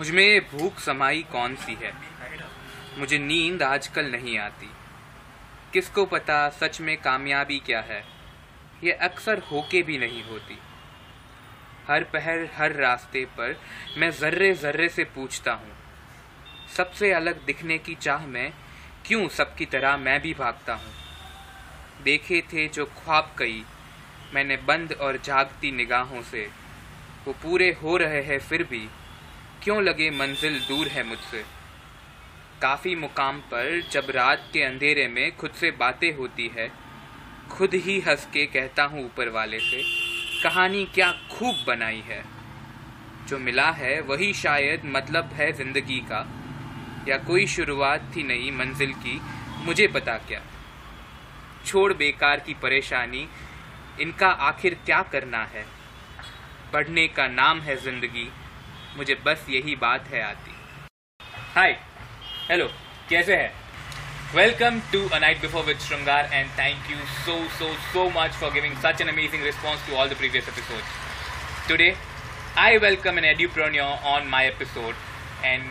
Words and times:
मुझमें 0.00 0.40
भूख 0.48 0.78
समाई 0.80 1.22
कौन 1.32 1.54
सी 1.54 1.74
है? 1.74 1.92
मुझे 2.98 3.18
नींद 3.18 3.62
आजकल 3.62 4.06
नहीं 4.06 4.36
आती। 4.38 4.68
किसको 5.72 6.04
पता 6.04 6.36
सच 6.50 6.80
में 6.80 6.96
कामयाबी 6.96 7.58
क्या 7.58 7.80
है? 7.80 8.02
ये 8.84 8.92
अक्सर 8.98 9.38
होके 9.50 9.82
भी 9.82 9.98
नहीं 9.98 10.22
होती। 10.24 10.56
हर 11.88 12.04
पहर, 12.04 12.48
हर 12.56 12.72
रास्ते 12.72 13.24
पर 13.38 13.56
मैं 13.98 14.10
जर्रे 14.10 14.52
जर्रे 14.54 14.88
से 14.88 15.04
पूछता 15.04 15.52
हूँ, 15.52 15.72
सबसे 16.76 17.12
अलग 17.12 17.44
दिखने 17.46 17.78
की 17.78 17.94
चाह 17.94 18.26
में 18.26 18.52
क्यों 19.06 19.28
सबकी 19.28 19.66
तरह 19.66 19.96
मैं 19.96 20.20
भी 20.22 20.32
भागता 20.34 20.74
हूँ? 20.74 20.94
देखे 22.04 22.40
थे 22.52 22.66
जो 22.68 22.86
ख्वाब 22.96 23.34
कई, 23.38 23.62
मैंने 24.34 24.56
बंद 24.64 24.92
और 24.92 25.20
जागती 25.24 25.72
निगाहों 25.72 26.22
से, 26.22 26.48
वो 27.26 27.32
पूरे 27.32 27.70
हो 27.82 27.96
रहे 27.96 28.22
हैं 28.22 28.38
फिर 28.38 28.62
भी। 28.62 28.88
क्यों 29.62 29.82
लगे 29.82 30.10
मंजिल 30.10 30.58
दूर 30.58 30.88
है 30.88 31.02
मुझसे? 31.02 31.44
काफ़ी 32.62 32.94
मुकाम 32.94 33.38
पर 33.40 33.82
जब 33.92 34.06
रात 34.10 34.48
के 34.52 34.62
अंधेरे 34.62 35.06
में 35.08 35.36
खुद 35.36 35.50
से 35.50 35.70
बातें 35.70 36.16
होती 36.16 36.50
है, 36.56 36.70
खुद 37.50 37.74
ही 37.74 37.98
हंस 38.00 38.26
के 38.26 38.46
कहता 38.46 38.84
हूँ 38.84 39.04
ऊपर 39.04 39.28
वाले 39.28 39.60
से, 39.60 39.82
कहानी 40.44 40.84
क्या 40.94 41.12
खूब 41.12 41.64
बनाई 41.66 42.02
है। 42.06 42.22
जो 43.28 43.38
मिला 43.38 43.70
है 43.70 44.00
वही 44.00 44.32
शायद 44.34 44.82
मतलब 44.86 45.30
है 45.32 45.52
ज़िंदगी 45.52 46.00
का, 46.00 46.26
या 47.08 47.18
कोई 47.18 47.46
शुरुआत 47.46 48.12
थी 48.16 48.22
नई 48.22 48.50
मंजिल 48.50 48.92
की, 48.92 49.20
मुझे 49.64 49.86
पता 49.86 50.18
क्या। 50.18 50.42
छोड़ 51.66 51.92
बेकार 51.92 52.40
की 52.40 52.54
परेशानी, 52.54 53.28
इनका 54.00 54.28
आखिर 54.28 54.74
क्या 54.86 55.02
करना 55.02 55.44
है? 55.44 55.66
पढ़ने 56.72 57.08
का 57.08 57.28
नाम 57.28 57.60
है 57.60 57.76
ज़िंदगी। 57.76 58.30
मुझे 58.96 59.14
बस 59.26 59.46
यही 59.50 59.74
बात 59.86 60.08
है 60.12 60.22
आती 60.22 60.54
हाय 61.54 61.72
हेलो 62.50 62.66
कैसे 63.10 63.36
है 63.36 63.52
welcome 64.34 64.80
to 64.92 65.06
a 65.08 65.18
night 65.18 65.40
before 65.42 65.64
with 65.64 65.78
Shringar 65.86 66.30
and 66.32 66.50
thank 66.58 66.90
you 66.90 66.96
so 67.24 67.36
so 67.58 67.72
so 67.92 68.08
much 68.20 68.32
for 68.40 68.52
giving 68.52 68.76
such 68.84 69.00
an 69.00 69.08
amazing 69.08 69.42
response 69.44 69.86
to 69.88 69.96
all 69.96 70.08
the 70.08 70.16
previous 70.18 70.48
episodes 70.48 71.68
today 71.68 71.94
I 72.56 72.78
welcome 72.78 73.16
an 73.16 73.24
edupreneur 73.24 74.04
on 74.04 74.28
my 74.28 74.44
episode, 74.44 74.94
and 75.44 75.62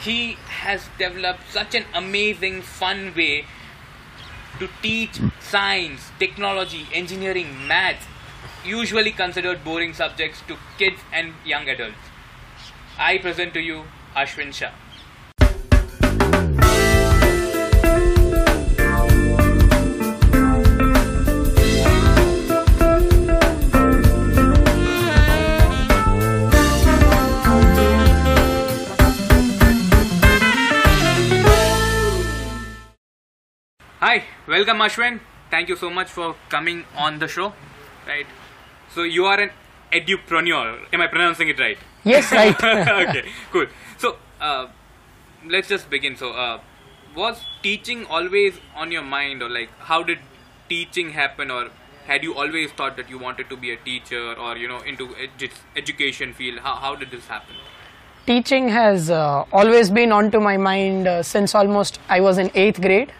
he 0.00 0.36
has 0.48 0.88
developed 0.98 1.50
such 1.50 1.74
an 1.74 1.84
amazing, 1.94 2.62
fun 2.62 3.12
way 3.14 3.44
to 4.60 4.68
teach 4.82 5.18
science, 5.40 6.10
technology, 6.18 6.86
engineering, 6.92 7.66
maths, 7.66 8.06
usually 8.64 9.10
considered 9.10 9.64
boring 9.64 9.92
subjects 9.94 10.42
to 10.42 10.56
kids 10.78 11.00
and 11.12 11.34
young 11.44 11.68
adults. 11.68 12.15
I 12.98 13.18
present 13.18 13.52
to 13.52 13.60
you 13.60 13.84
Ashwin 14.16 14.54
Shah. 14.54 14.72
Hi, 34.00 34.24
welcome 34.48 34.78
Ashwin. 34.78 35.20
Thank 35.50 35.68
you 35.68 35.76
so 35.76 35.90
much 35.90 36.08
for 36.08 36.34
coming 36.48 36.86
on 36.96 37.18
the 37.18 37.28
show. 37.28 37.52
Right. 38.06 38.26
So 38.94 39.02
you 39.02 39.26
are 39.26 39.38
an 39.38 39.50
edupreneur. 39.92 40.86
Am 40.94 41.02
I 41.02 41.08
pronouncing 41.08 41.48
it 41.50 41.60
right? 41.60 41.76
Yes, 42.06 42.30
right. 42.30 42.54
okay, 43.08 43.24
cool. 43.50 43.66
So 43.98 44.16
uh, 44.40 44.68
let's 45.48 45.68
just 45.68 45.90
begin. 45.90 46.16
So 46.16 46.32
uh, 46.32 46.60
was 47.16 47.44
teaching 47.62 48.06
always 48.06 48.60
on 48.76 48.92
your 48.92 49.02
mind, 49.02 49.42
or 49.42 49.50
like 49.50 49.70
how 49.78 50.02
did 50.02 50.20
teaching 50.68 51.10
happen, 51.10 51.50
or 51.50 51.70
had 52.06 52.22
you 52.22 52.34
always 52.34 52.70
thought 52.70 52.96
that 52.96 53.10
you 53.10 53.18
wanted 53.18 53.48
to 53.50 53.56
be 53.56 53.72
a 53.72 53.76
teacher, 53.76 54.34
or 54.34 54.56
you 54.56 54.68
know 54.68 54.80
into 54.82 55.08
edu- 55.26 55.50
education 55.74 56.32
field? 56.32 56.60
How 56.60 56.76
how 56.76 56.94
did 56.94 57.10
this 57.10 57.26
happen? 57.26 57.56
Teaching 58.26 58.68
has 58.68 59.10
uh, 59.10 59.44
always 59.52 59.90
been 59.90 60.12
onto 60.12 60.40
my 60.40 60.56
mind 60.56 61.06
uh, 61.08 61.22
since 61.22 61.54
almost 61.54 62.00
I 62.08 62.20
was 62.20 62.38
in 62.38 62.48
8th 62.50 62.80
grade. 62.82 63.12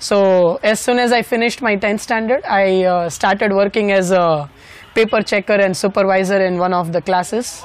So 0.00 0.56
as 0.62 0.80
soon 0.80 0.98
as 0.98 1.12
I 1.12 1.22
finished 1.22 1.62
my 1.62 1.76
10th 1.76 2.00
standard, 2.00 2.42
I 2.44 2.84
uh, 2.84 3.10
started 3.10 3.52
working 3.52 3.92
as 3.92 4.10
a 4.10 4.50
paper 4.94 5.22
checker 5.22 5.52
and 5.52 5.76
supervisor 5.76 6.40
in 6.44 6.58
one 6.58 6.72
of 6.72 6.92
the 6.92 7.00
classes. 7.00 7.62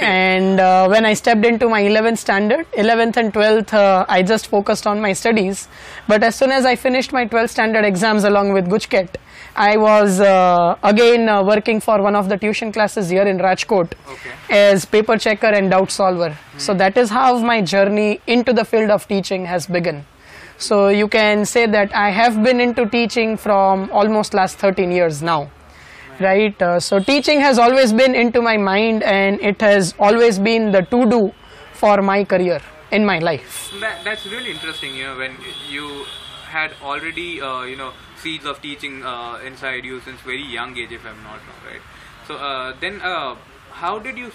And 0.00 0.60
uh, 0.60 0.88
when 0.88 1.04
I 1.06 1.14
stepped 1.14 1.44
into 1.44 1.68
my 1.68 1.82
11th 1.82 2.18
standard, 2.18 2.70
11th 2.72 3.16
and 3.16 3.32
12th, 3.32 3.72
uh, 3.72 4.04
I 4.08 4.22
just 4.22 4.48
focused 4.48 4.86
on 4.86 5.00
my 5.00 5.12
studies. 5.12 5.68
But 6.06 6.22
as 6.22 6.36
soon 6.36 6.50
as 6.50 6.64
I 6.66 6.76
finished 6.76 7.12
my 7.12 7.26
12th 7.26 7.50
standard 7.50 7.84
exams 7.84 8.24
along 8.24 8.52
with 8.52 8.66
GUJCET, 8.68 9.16
I 9.56 9.76
was 9.76 10.20
uh, 10.20 10.76
again 10.82 11.28
uh, 11.28 11.42
working 11.42 11.80
for 11.80 12.00
one 12.02 12.14
of 12.14 12.28
the 12.28 12.36
tuition 12.36 12.72
classes 12.72 13.08
here 13.08 13.22
in 13.22 13.38
Rajkot 13.38 13.92
Okay. 14.08 14.30
as 14.50 14.84
paper 14.84 15.16
checker 15.16 15.48
and 15.48 15.70
doubt 15.70 15.90
solver. 15.90 16.36
So 16.58 16.74
that 16.74 16.96
is 16.96 17.10
how 17.10 17.38
my 17.38 17.60
journey 17.62 18.20
into 18.26 18.52
the 18.52 18.64
field 18.64 18.90
of 18.90 19.08
teaching 19.08 19.46
has 19.46 19.66
begun. 19.66 20.04
So 20.58 20.88
you 20.88 21.08
can 21.08 21.46
say 21.46 21.66
that 21.66 21.94
I 21.96 22.10
have 22.10 22.42
been 22.42 22.60
into 22.60 22.86
teaching 22.86 23.36
from 23.36 23.90
almost 23.90 24.34
last 24.34 24.58
13 24.58 24.92
years 24.92 25.22
now. 25.22 25.50
Right, 26.20 26.60
uh, 26.60 26.78
so 26.80 26.98
teaching 26.98 27.40
has 27.40 27.58
always 27.58 27.94
been 27.94 28.14
into 28.14 28.42
my 28.42 28.58
mind 28.58 29.02
and 29.02 29.40
it 29.40 29.58
has 29.62 29.94
always 29.98 30.38
been 30.38 30.70
the 30.70 30.82
to 30.82 31.08
do 31.08 31.32
for 31.72 32.02
my 32.02 32.24
career 32.24 32.60
in 32.92 33.06
my 33.06 33.18
life. 33.20 33.72
That, 33.80 34.04
that's 34.04 34.26
really 34.26 34.50
interesting, 34.50 34.94
you 34.96 35.04
know, 35.04 35.16
when 35.16 35.36
you 35.70 36.04
had 36.44 36.72
already, 36.82 37.40
uh, 37.40 37.62
you 37.62 37.76
know, 37.76 37.94
seeds 38.16 38.44
of 38.44 38.60
teaching 38.60 39.02
uh, 39.02 39.38
inside 39.46 39.86
you 39.86 40.00
since 40.00 40.20
very 40.20 40.44
young 40.44 40.76
age, 40.76 40.92
if 40.92 41.06
I'm 41.06 41.22
not 41.22 41.40
wrong, 41.40 41.62
right? 41.64 41.80
So 42.28 42.36
uh, 42.36 42.74
then, 42.78 43.00
uh, 43.00 43.36
how 43.72 43.98
did 43.98 44.18
you, 44.18 44.30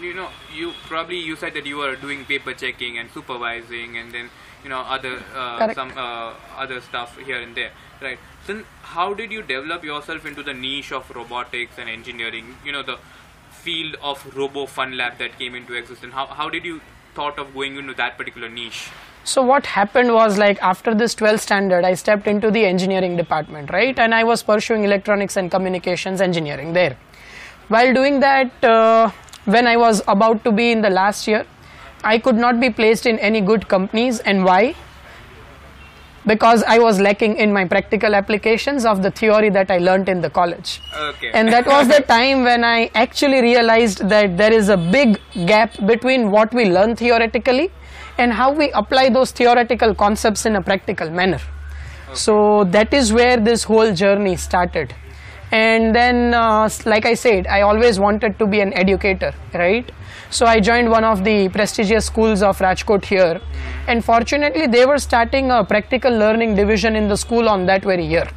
you 0.00 0.14
know, 0.14 0.28
you 0.54 0.72
probably 0.86 1.18
you 1.18 1.36
said 1.36 1.54
that 1.54 1.66
you 1.66 1.76
were 1.76 1.96
doing 1.96 2.24
paper 2.24 2.54
checking 2.54 2.98
and 2.98 3.10
supervising, 3.10 3.96
and 3.96 4.12
then 4.12 4.30
you 4.62 4.70
know 4.70 4.80
other 4.80 5.22
uh, 5.34 5.72
some 5.74 5.92
uh, 5.96 6.34
other 6.56 6.80
stuff 6.80 7.16
here 7.18 7.40
and 7.40 7.54
there, 7.54 7.70
right? 8.00 8.18
so 8.48 8.62
how 8.82 9.12
did 9.12 9.30
you 9.30 9.42
develop 9.42 9.84
yourself 9.84 10.24
into 10.24 10.42
the 10.42 10.54
niche 10.54 10.92
of 10.92 11.10
robotics 11.14 11.78
and 11.78 11.88
engineering? 11.90 12.56
You 12.64 12.72
know, 12.72 12.82
the 12.82 12.98
field 13.50 13.96
of 14.02 14.24
Robo 14.34 14.64
Fun 14.66 14.96
Lab 14.96 15.18
that 15.18 15.38
came 15.38 15.54
into 15.54 15.74
existence. 15.74 16.14
How 16.14 16.26
how 16.26 16.48
did 16.48 16.64
you 16.64 16.80
thought 17.14 17.38
of 17.38 17.52
going 17.52 17.76
into 17.76 17.94
that 17.94 18.16
particular 18.16 18.48
niche? 18.48 18.88
So 19.24 19.42
what 19.42 19.66
happened 19.66 20.14
was 20.14 20.38
like 20.38 20.62
after 20.62 20.94
this 20.94 21.14
12th 21.14 21.40
standard, 21.40 21.84
I 21.84 21.94
stepped 21.94 22.26
into 22.26 22.50
the 22.50 22.64
engineering 22.64 23.16
department, 23.16 23.70
right? 23.70 23.98
And 23.98 24.14
I 24.14 24.24
was 24.24 24.42
pursuing 24.42 24.84
electronics 24.84 25.36
and 25.36 25.50
communications 25.50 26.22
engineering 26.22 26.72
there. 26.72 26.96
While 27.68 27.92
doing 27.92 28.20
that, 28.20 28.64
uh, 28.64 29.10
when 29.54 29.66
I 29.66 29.76
was 29.76 30.02
about 30.06 30.44
to 30.44 30.52
be 30.52 30.70
in 30.72 30.82
the 30.82 30.90
last 30.90 31.26
year, 31.26 31.46
I 32.04 32.18
could 32.18 32.36
not 32.36 32.60
be 32.60 32.70
placed 32.70 33.06
in 33.06 33.18
any 33.18 33.40
good 33.40 33.66
companies. 33.68 34.20
And 34.20 34.44
why? 34.44 34.74
Because 36.26 36.62
I 36.64 36.78
was 36.78 37.00
lacking 37.00 37.36
in 37.38 37.52
my 37.52 37.64
practical 37.64 38.14
applications 38.14 38.84
of 38.84 39.02
the 39.02 39.10
theory 39.10 39.48
that 39.50 39.70
I 39.70 39.78
learnt 39.78 40.08
in 40.10 40.20
the 40.20 40.28
college. 40.28 40.82
Okay. 40.94 41.30
And 41.32 41.48
that 41.48 41.66
was 41.66 41.88
the 41.88 42.02
time 42.14 42.44
when 42.44 42.62
I 42.62 42.90
actually 42.94 43.40
realized 43.40 44.06
that 44.10 44.36
there 44.36 44.52
is 44.52 44.68
a 44.68 44.76
big 44.76 45.18
gap 45.46 45.74
between 45.86 46.30
what 46.30 46.52
we 46.52 46.66
learn 46.66 46.94
theoretically 46.94 47.70
and 48.18 48.32
how 48.32 48.52
we 48.52 48.70
apply 48.72 49.08
those 49.08 49.30
theoretical 49.30 49.94
concepts 49.94 50.44
in 50.44 50.56
a 50.56 50.62
practical 50.62 51.08
manner. 51.08 51.40
Okay. 52.08 52.14
So 52.14 52.64
that 52.64 52.92
is 52.92 53.12
where 53.12 53.38
this 53.38 53.64
whole 53.64 53.94
journey 53.94 54.36
started. 54.36 54.94
And 55.50 55.94
then, 55.94 56.34
uh, 56.34 56.68
like 56.84 57.06
I 57.06 57.14
said, 57.14 57.46
I 57.46 57.62
always 57.62 57.98
wanted 57.98 58.38
to 58.38 58.46
be 58.46 58.60
an 58.60 58.72
educator, 58.74 59.32
right? 59.54 59.90
So 60.30 60.44
I 60.44 60.60
joined 60.60 60.90
one 60.90 61.04
of 61.04 61.24
the 61.24 61.48
prestigious 61.48 62.04
schools 62.04 62.42
of 62.42 62.58
Rajkot 62.58 63.04
here. 63.04 63.40
And 63.86 64.04
fortunately, 64.04 64.66
they 64.66 64.84
were 64.84 64.98
starting 64.98 65.50
a 65.50 65.64
practical 65.64 66.12
learning 66.12 66.54
division 66.54 66.96
in 66.96 67.08
the 67.08 67.16
school 67.16 67.48
on 67.48 67.64
that 67.66 67.82
very 67.82 68.04
year 68.04 68.28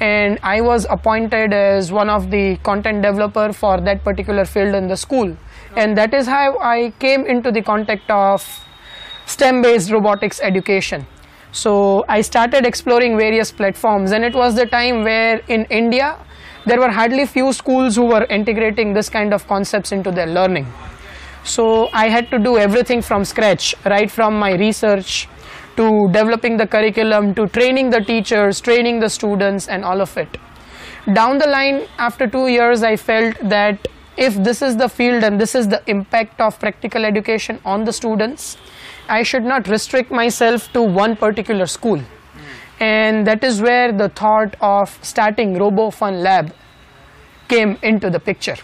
and 0.00 0.38
I 0.42 0.60
was 0.60 0.86
appointed 0.88 1.52
as 1.52 1.90
one 1.90 2.08
of 2.08 2.30
the 2.30 2.56
content 2.58 3.02
developer 3.02 3.52
for 3.52 3.80
that 3.80 4.04
particular 4.04 4.44
field 4.44 4.74
in 4.74 4.86
the 4.86 4.96
school 4.96 5.36
and 5.76 5.96
that 5.98 6.14
is 6.14 6.26
how 6.26 6.58
I 6.58 6.92
came 6.98 7.26
into 7.26 7.50
the 7.50 7.62
contact 7.62 8.10
of 8.10 8.46
STEM 9.26 9.62
based 9.62 9.90
robotics 9.90 10.40
education. 10.40 11.06
So 11.50 12.04
I 12.08 12.20
started 12.20 12.64
exploring 12.64 13.16
various 13.18 13.50
platforms 13.50 14.12
and 14.12 14.24
it 14.24 14.34
was 14.34 14.54
the 14.54 14.66
time 14.66 15.02
where 15.02 15.38
in 15.48 15.64
India 15.66 16.16
there 16.66 16.78
were 16.78 16.90
hardly 16.90 17.26
few 17.26 17.52
schools 17.52 17.96
who 17.96 18.06
were 18.06 18.24
integrating 18.24 18.92
this 18.92 19.08
kind 19.08 19.32
of 19.32 19.46
concepts 19.46 19.92
into 19.92 20.10
their 20.10 20.26
learning. 20.26 20.66
So 21.44 21.88
I 21.92 22.08
had 22.08 22.30
to 22.30 22.38
do 22.38 22.58
everything 22.58 23.00
from 23.00 23.24
scratch, 23.24 23.74
right 23.84 24.10
from 24.10 24.38
my 24.38 24.54
research 24.54 25.28
to 25.76 26.08
developing 26.12 26.56
the 26.56 26.66
curriculum 26.66 27.34
to 27.36 27.46
training 27.46 27.90
the 27.90 28.00
teachers, 28.00 28.60
training 28.60 29.00
the 29.00 29.08
students, 29.08 29.68
and 29.68 29.84
all 29.84 30.00
of 30.00 30.16
it. 30.18 30.36
Down 31.14 31.38
the 31.38 31.46
line, 31.46 31.86
after 31.98 32.26
two 32.26 32.48
years, 32.48 32.82
I 32.82 32.96
felt 32.96 33.38
that 33.48 33.88
if 34.16 34.34
this 34.42 34.60
is 34.60 34.76
the 34.76 34.88
field 34.88 35.22
and 35.22 35.40
this 35.40 35.54
is 35.54 35.68
the 35.68 35.82
impact 35.86 36.40
of 36.40 36.58
practical 36.58 37.04
education 37.04 37.60
on 37.64 37.84
the 37.84 37.92
students, 37.92 38.56
I 39.08 39.22
should 39.22 39.44
not 39.44 39.68
restrict 39.68 40.10
myself 40.10 40.70
to 40.72 40.82
one 40.82 41.16
particular 41.16 41.66
school. 41.66 42.02
And 42.80 43.26
that 43.26 43.42
is 43.42 43.60
where 43.60 43.92
the 43.92 44.08
thought 44.08 44.54
of 44.60 44.98
starting 45.02 45.54
RoboFun 45.54 46.22
Lab 46.22 46.52
came 47.48 47.78
into 47.82 48.10
the 48.10 48.20
picture. 48.20 48.56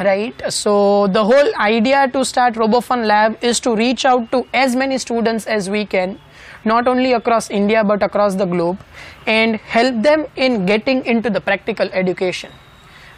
Right, 0.00 0.34
so 0.48 1.08
the 1.08 1.22
whole 1.22 1.54
idea 1.56 2.08
to 2.08 2.24
start 2.24 2.54
RoboFun 2.54 3.06
Lab 3.06 3.36
is 3.44 3.60
to 3.60 3.76
reach 3.76 4.06
out 4.06 4.32
to 4.32 4.46
as 4.54 4.74
many 4.74 4.96
students 4.96 5.46
as 5.46 5.68
we 5.68 5.84
can, 5.84 6.18
not 6.64 6.88
only 6.88 7.12
across 7.12 7.50
India 7.50 7.84
but 7.84 8.02
across 8.02 8.34
the 8.34 8.46
globe, 8.46 8.78
and 9.26 9.56
help 9.56 10.02
them 10.02 10.26
in 10.36 10.64
getting 10.64 11.04
into 11.04 11.28
the 11.28 11.40
practical 11.40 11.86
education. 11.92 12.50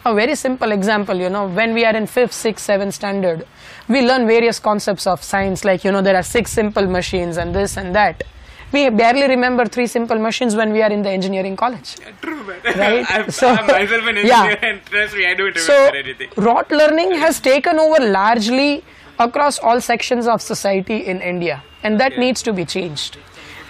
A 0.04 0.12
very 0.12 0.34
simple 0.34 0.72
example, 0.72 1.14
you 1.14 1.30
know, 1.30 1.46
when 1.46 1.72
we 1.72 1.84
are 1.84 1.94
in 1.94 2.06
5th, 2.06 2.34
6th, 2.34 2.78
7th 2.78 2.92
standard, 2.94 3.46
we 3.86 4.04
learn 4.04 4.26
various 4.26 4.58
concepts 4.58 5.06
of 5.06 5.22
science 5.22 5.64
like, 5.64 5.84
you 5.84 5.92
know, 5.92 6.02
there 6.02 6.16
are 6.16 6.24
six 6.24 6.50
simple 6.50 6.88
machines 6.88 7.36
and 7.36 7.54
this 7.54 7.76
and 7.76 7.94
that. 7.94 8.24
We 8.72 8.88
barely 8.88 9.28
remember 9.28 9.66
three 9.66 9.86
simple 9.86 10.19
machines 10.19 10.56
when 10.56 10.72
we 10.72 10.82
are 10.82 10.90
in 10.90 11.02
the 11.02 11.10
engineering 11.10 11.56
college. 11.56 11.96
True, 12.22 12.42
man. 12.44 12.60
Right? 12.76 13.06
I'm, 13.10 13.30
So- 13.30 13.48
I'm 13.48 13.66
myself 13.78 14.02
an 14.02 14.16
engineer 14.16 14.24
Yeah. 14.24 14.56
and 14.69 14.84
trust 14.86 15.14
me, 15.16 15.26
I 15.26 15.34
don't 15.34 15.46
remember 15.46 15.60
So, 15.60 15.84
anything. 16.02 16.28
rote 16.36 16.70
learning 16.70 17.12
has 17.24 17.40
taken 17.40 17.78
over 17.78 18.00
largely 18.04 18.82
across 19.19 19.58
all 19.58 19.80
sections 19.80 20.26
of 20.26 20.40
society 20.40 20.96
in 21.06 21.20
India, 21.20 21.62
and 21.82 22.00
that 22.00 22.12
Yeah. 22.12 22.20
needs 22.20 22.42
to 22.42 22.52
be 22.52 22.64
changed. 22.64 23.19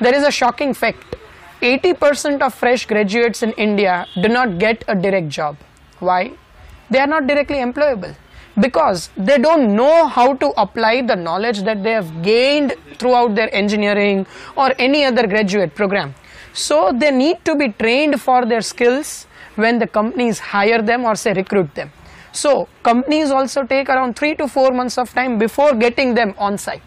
There 0.01 0.15
is 0.15 0.25
a 0.25 0.31
shocking 0.31 0.73
fact 0.75 1.17
80% 1.63 2.43
of 2.43 2.55
fresh 2.55 2.87
graduates 2.87 3.43
in 3.43 3.53
India 3.53 4.07
do 4.21 4.29
not 4.29 4.59
get 4.59 4.85
a 4.89 4.95
direct 4.95 5.29
job. 5.29 5.57
Why? 6.01 6.33
They 6.91 6.99
are 6.99 7.07
not 7.07 7.27
directly 7.27 7.59
employable 7.59 8.15
because 8.61 9.11
they 9.17 9.39
don't 9.39 9.75
know 9.75 10.07
how 10.07 10.35
to 10.35 10.49
apply 10.57 11.03
the 11.03 11.17
knowledge 11.17 11.63
that 11.63 11.83
they 11.83 11.93
have 11.93 12.23
gained 12.23 12.75
throughout 12.99 13.35
their 13.35 13.53
engineering 13.55 14.27
or 14.57 14.75
any 14.79 15.05
other 15.05 15.27
graduate 15.27 15.75
program. 15.75 16.15
So 16.53 16.93
they 16.93 17.11
need 17.11 17.45
to 17.47 17.57
be 17.57 17.69
trained 17.69 18.21
for 18.21 18.45
their 18.45 18.61
skills 18.61 19.27
when 19.57 19.79
the 19.79 19.87
companies 19.87 20.39
hire 20.39 20.83
them 20.83 21.05
or 21.05 21.15
say 21.15 21.33
recruit 21.33 21.75
them. 21.75 21.91
So 22.33 22.69
companies 22.83 23.31
also 23.31 23.65
take 23.65 23.89
around 23.89 24.17
3 24.17 24.37
to 24.37 24.49
4 24.49 24.73
months 24.73 24.99
of 24.99 25.13
time 25.13 25.39
before 25.39 25.75
getting 25.75 26.15
them 26.15 26.35
on 26.39 26.59
site 26.59 26.83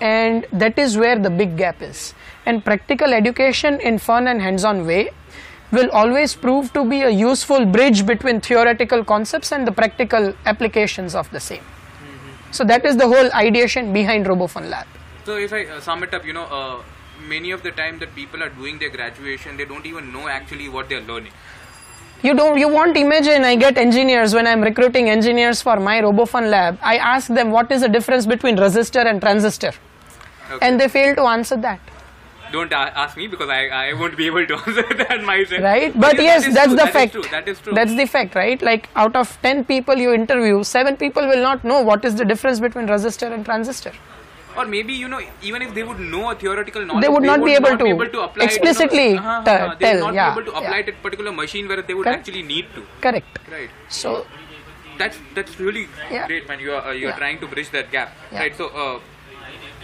and 0.00 0.46
that 0.52 0.78
is 0.78 0.96
where 0.96 1.18
the 1.18 1.30
big 1.30 1.56
gap 1.56 1.80
is 1.80 2.14
and 2.46 2.64
practical 2.64 3.12
education 3.12 3.80
in 3.80 3.98
fun 3.98 4.26
and 4.26 4.42
hands-on 4.42 4.84
way 4.86 5.10
will 5.74 5.90
always 5.90 6.34
prove 6.34 6.72
to 6.72 6.84
be 6.88 7.02
a 7.02 7.10
useful 7.10 7.66
bridge 7.66 8.06
between 8.06 8.40
theoretical 8.40 9.04
concepts 9.04 9.52
and 9.52 9.66
the 9.66 9.72
practical 9.72 10.34
applications 10.46 11.14
of 11.14 11.30
the 11.30 11.40
same. 11.40 11.64
So 12.50 12.64
that 12.64 12.84
is 12.86 12.96
the 12.96 13.06
whole 13.08 13.32
ideation 13.34 13.92
behind 13.92 14.26
robofun 14.26 14.70
lab. 14.70 14.86
So 15.24 15.36
if 15.36 15.52
I 15.52 15.64
uh, 15.66 15.80
sum 15.80 16.04
it 16.04 16.14
up, 16.14 16.24
you 16.24 16.32
know, 16.32 16.44
uh, 16.44 16.82
many 17.28 17.50
of 17.50 17.62
the 17.62 17.72
time 17.72 17.98
that 17.98 18.14
people 18.14 18.42
are 18.42 18.50
doing 18.50 18.78
their 18.78 18.90
graduation, 18.90 19.56
they 19.56 19.64
don't 19.64 19.86
even 19.86 20.12
know 20.12 20.28
actually 20.28 20.68
what 20.68 20.88
they're 20.88 21.08
learning. 21.12 21.32
you 22.26 22.32
don't 22.36 22.58
you 22.60 22.68
won't 22.74 22.98
imagine 22.98 23.44
i 23.46 23.54
get 23.62 23.78
engineers 23.80 24.34
when 24.36 24.46
i'm 24.50 24.62
recruiting 24.66 25.08
engineers 25.14 25.58
for 25.66 25.74
my 25.88 25.96
robofun 26.04 26.46
lab. 26.52 26.78
I 26.92 26.96
ask 27.08 27.34
them 27.38 27.50
what 27.56 27.74
is 27.76 27.82
the 27.86 27.90
difference 27.96 28.28
between 28.30 28.56
resistor 28.56 29.04
and 29.10 29.20
transistor. 29.24 29.72
Okay. 30.52 30.66
and 30.66 30.80
they 30.80 30.88
fail 30.94 31.14
to 31.18 31.26
answer 31.32 31.56
that 31.66 31.93
don't 32.56 32.72
ask 33.04 33.16
me 33.16 33.26
because 33.34 33.50
I, 33.50 33.60
I 33.82 33.92
won't 34.00 34.16
be 34.16 34.26
able 34.26 34.46
to 34.46 34.54
answer 34.66 34.86
that 35.02 35.22
myself. 35.30 35.62
right 35.68 36.00
but 36.06 36.16
Yeah, 36.16 36.26
yes 36.30 36.42
that 36.42 36.48
is 36.48 36.54
that's 36.54 36.68
true, 36.68 36.76
the 36.76 36.86
that 36.86 36.88
is 36.88 36.94
fact 36.94 37.12
true, 37.18 37.26
that 37.36 37.48
is 37.54 37.60
true. 37.66 37.74
that's 37.80 37.94
the 38.02 38.06
fact 38.16 38.34
right 38.42 38.66
like 38.70 38.88
out 39.04 39.16
of 39.22 39.36
10 39.42 39.64
people 39.72 40.04
you 40.06 40.12
interview 40.22 40.58
7 40.72 40.96
people 41.04 41.32
will 41.34 41.44
not 41.50 41.64
know 41.72 41.80
what 41.92 42.04
is 42.10 42.20
the 42.22 42.28
difference 42.34 42.60
between 42.68 42.92
resistor 42.96 43.32
and 43.38 43.44
transistor 43.52 43.94
or 44.56 44.64
maybe 44.66 44.92
you 44.92 45.08
know, 45.08 45.20
even 45.42 45.62
if 45.62 45.74
they 45.74 45.82
would 45.82 45.98
know 45.98 46.30
a 46.30 46.34
theoretical 46.34 46.84
knowledge, 46.86 47.02
They 47.02 47.08
would 47.08 47.24
not 47.24 47.44
be 47.44 47.54
able 47.54 48.08
to 48.08 48.20
apply 48.20 48.44
explicitly 48.44 48.98
It, 48.98 49.08
you 49.08 49.14
know, 49.14 49.20
uh-huh, 49.20 49.50
uh-huh, 49.50 49.76
they 49.80 49.92
would 49.94 50.00
not 50.00 50.14
yeah, 50.14 50.30
be 50.34 50.40
able 50.40 50.50
to 50.52 50.56
apply 50.58 50.76
yeah. 50.76 50.82
it 50.84 50.88
at 50.90 51.02
particular 51.02 51.32
machine 51.32 51.68
where 51.68 51.82
they 51.82 51.94
would 51.94 52.04
Correct. 52.06 52.20
actually 52.28 52.42
need 52.42 52.66
to. 52.76 52.84
correct 53.00 53.38
Right. 53.50 53.70
so 53.88 54.26
That's 54.98 55.18
that's 55.36 55.54
really 55.58 55.80
Yeah. 56.14 56.26
great, 56.28 56.44
man. 56.48 56.60
You 56.64 56.72
are 56.74 56.82
uh, 56.88 56.92
you 56.98 57.06
are 57.08 57.10
Yeah. 57.12 57.20
trying 57.20 57.38
to 57.44 57.46
bridge 57.52 57.70
that 57.76 57.88
gap, 57.94 58.10
right? 58.40 58.54
So, 58.58 58.66
uh, 58.82 59.00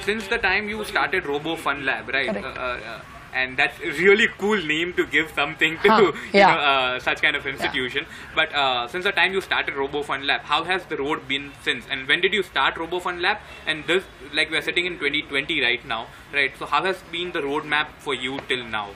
since 0.03 0.27
the 0.29 0.39
time 0.39 0.69
you 0.69 0.85
started 0.85 1.27
Robo 1.27 1.57
Fun 1.57 1.85
Lab, 1.85 2.09
right? 2.09 2.37
Uh, 2.37 2.49
uh, 2.49 3.01
and 3.33 3.57
that's 3.57 3.79
a 3.81 3.91
really 3.93 4.27
cool 4.39 4.61
name 4.61 4.93
to 4.95 5.07
give 5.07 5.31
something 5.35 5.77
to 5.85 5.89
Huh, 5.89 6.13
you 6.33 6.41
know, 6.41 6.49
uh, 6.49 6.99
such 6.99 7.23
kind 7.23 7.37
of 7.37 7.47
institution. 7.47 8.07
But 8.35 8.53
uh, 8.53 8.89
since 8.89 9.05
the 9.05 9.13
time 9.13 9.33
you 9.33 9.41
started 9.41 9.77
Robo 9.77 10.03
Fun 10.03 10.27
Lab, 10.27 10.41
how 10.43 10.65
has 10.65 10.85
the 10.87 10.97
road 10.97 11.29
been 11.29 11.53
since? 11.63 11.85
And 11.89 12.09
when 12.09 12.21
did 12.21 12.33
you 12.33 12.43
start 12.43 12.77
Robo 12.77 12.99
Fun 12.99 13.23
Lab? 13.23 13.39
And 13.67 13.87
this, 13.87 14.03
like 14.35 14.51
we 14.51 14.57
are 14.57 14.63
sitting 14.63 14.87
in 14.87 14.95
2020 14.95 15.63
right 15.63 15.87
now, 15.87 16.09
right? 16.33 16.53
So 16.59 16.67
how 16.67 16.85
has 16.85 17.03
been 17.13 17.31
the 17.31 17.41
roadmap 17.41 17.89
for 17.99 18.15
you 18.15 18.41
till 18.49 18.65
now? 18.65 18.91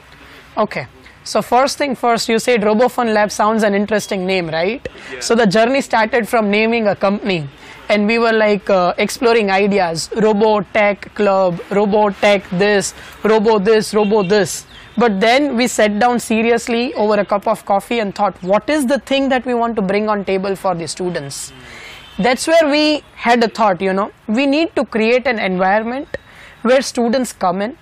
Okay. 0.57 0.87
So 1.25 1.41
first 1.41 1.79
thing 1.79 1.95
first, 1.95 2.29
you 2.29 2.37
said 2.37 2.61
RoboFun 2.61 3.11
Lab 3.11 3.31
sounds 3.31 3.63
an 3.63 3.73
interesting 3.73 4.27
name, 4.27 4.47
right? 4.47 4.87
Yeah. 5.11 5.19
So 5.21 5.33
the 5.33 5.47
journey 5.47 5.81
started 5.81 6.29
from 6.29 6.51
naming 6.51 6.87
a 6.87 6.95
company, 6.95 7.49
and 7.89 8.07
we 8.07 8.17
were 8.19 8.33
like 8.33 8.69
uh, 8.69 8.93
exploring 8.97 9.51
ideas: 9.51 10.09
Robo 10.15 10.61
Tech 10.73 11.13
Club, 11.15 11.61
Robo 11.71 12.09
Tech 12.09 12.49
this, 12.51 12.93
Robo 13.23 13.59
this, 13.59 13.93
Robo 13.93 14.23
this. 14.23 14.65
But 14.97 15.19
then 15.19 15.57
we 15.57 15.67
sat 15.67 15.99
down 15.99 16.19
seriously 16.19 16.93
over 16.93 17.15
a 17.15 17.25
cup 17.25 17.47
of 17.47 17.65
coffee 17.65 17.99
and 17.99 18.15
thought, 18.15 18.41
what 18.41 18.69
is 18.69 18.85
the 18.85 18.99
thing 18.99 19.27
that 19.29 19.45
we 19.45 19.53
want 19.53 19.75
to 19.75 19.81
bring 19.81 20.07
on 20.07 20.23
table 20.23 20.55
for 20.55 20.73
the 20.73 20.87
students? 20.87 21.51
That's 22.17 22.47
where 22.47 22.69
we 22.69 23.03
had 23.15 23.43
a 23.43 23.49
thought, 23.49 23.81
you 23.81 23.91
know, 23.91 24.11
we 24.27 24.45
need 24.45 24.73
to 24.77 24.85
create 24.85 25.27
an 25.27 25.37
environment 25.37 26.15
where 26.61 26.81
students 26.81 27.33
come 27.33 27.61
in, 27.61 27.77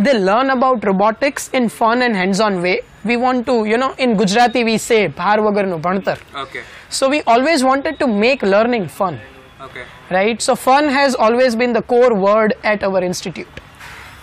they 0.00 0.18
learn 0.18 0.50
about 0.50 0.84
robotics 0.84 1.48
in 1.50 1.68
fun 1.68 2.02
and 2.02 2.16
hands-on 2.16 2.60
way. 2.60 2.80
We 3.04 3.16
want 3.16 3.46
to, 3.46 3.64
you 3.64 3.78
know, 3.78 3.94
in 3.96 4.16
Gujarati 4.16 4.64
we 4.64 4.78
say 4.78 5.08
bhar 5.08 5.38
vagarnu 5.38 5.80
bhantar. 5.80 6.18
Okay. 6.34 6.62
So 6.88 7.08
we 7.08 7.22
always 7.22 7.62
wanted 7.62 8.00
to 8.00 8.08
make 8.08 8.42
learning 8.42 8.88
fun, 8.88 9.20
Okay. 9.70 9.84
right? 10.10 10.40
So 10.40 10.56
fun 10.56 10.88
has 10.88 11.14
always 11.14 11.56
been 11.56 11.72
the 11.72 11.82
core 11.82 12.14
word 12.14 12.54
at 12.64 12.82
our 12.82 13.02
institute. 13.02 13.48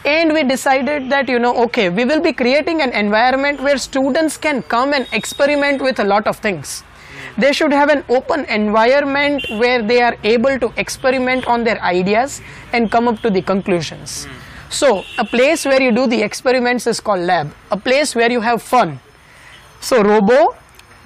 And 0.05 0.33
we 0.33 0.43
decided 0.43 1.09
that, 1.09 1.27
you 1.27 1.39
know, 1.39 1.55
okay, 1.63 1.89
we 1.89 2.05
will 2.05 2.21
be 2.21 2.31
creating 2.31 2.81
an 2.81 2.91
environment 2.93 3.59
where 3.61 3.77
students 3.77 4.37
can 4.37 4.61
come 4.61 4.93
and 4.93 5.07
experiment 5.11 5.81
with 5.81 5.99
a 5.99 6.03
lot 6.03 6.27
of 6.27 6.37
things. 6.37 6.83
They 7.37 7.51
should 7.51 7.73
have 7.73 7.89
an 7.89 8.03
open 8.07 8.45
environment 8.45 9.43
where 9.49 9.81
they 9.81 10.01
are 10.01 10.15
able 10.23 10.59
to 10.59 10.71
experiment 10.77 11.47
on 11.47 11.63
their 11.63 11.81
ideas 11.81 12.41
and 12.71 12.91
come 12.91 13.07
up 13.07 13.19
to 13.21 13.29
the 13.29 13.41
conclusions. 13.41 14.27
So, 14.69 15.03
a 15.17 15.25
place 15.25 15.65
where 15.65 15.81
you 15.81 15.91
do 15.91 16.07
the 16.07 16.21
experiments 16.21 16.87
is 16.87 16.99
called 16.99 17.21
lab, 17.21 17.53
a 17.71 17.77
place 17.77 18.15
where 18.15 18.31
you 18.31 18.41
have 18.41 18.61
fun. 18.61 18.99
So, 19.81 20.01
robo, 20.01 20.55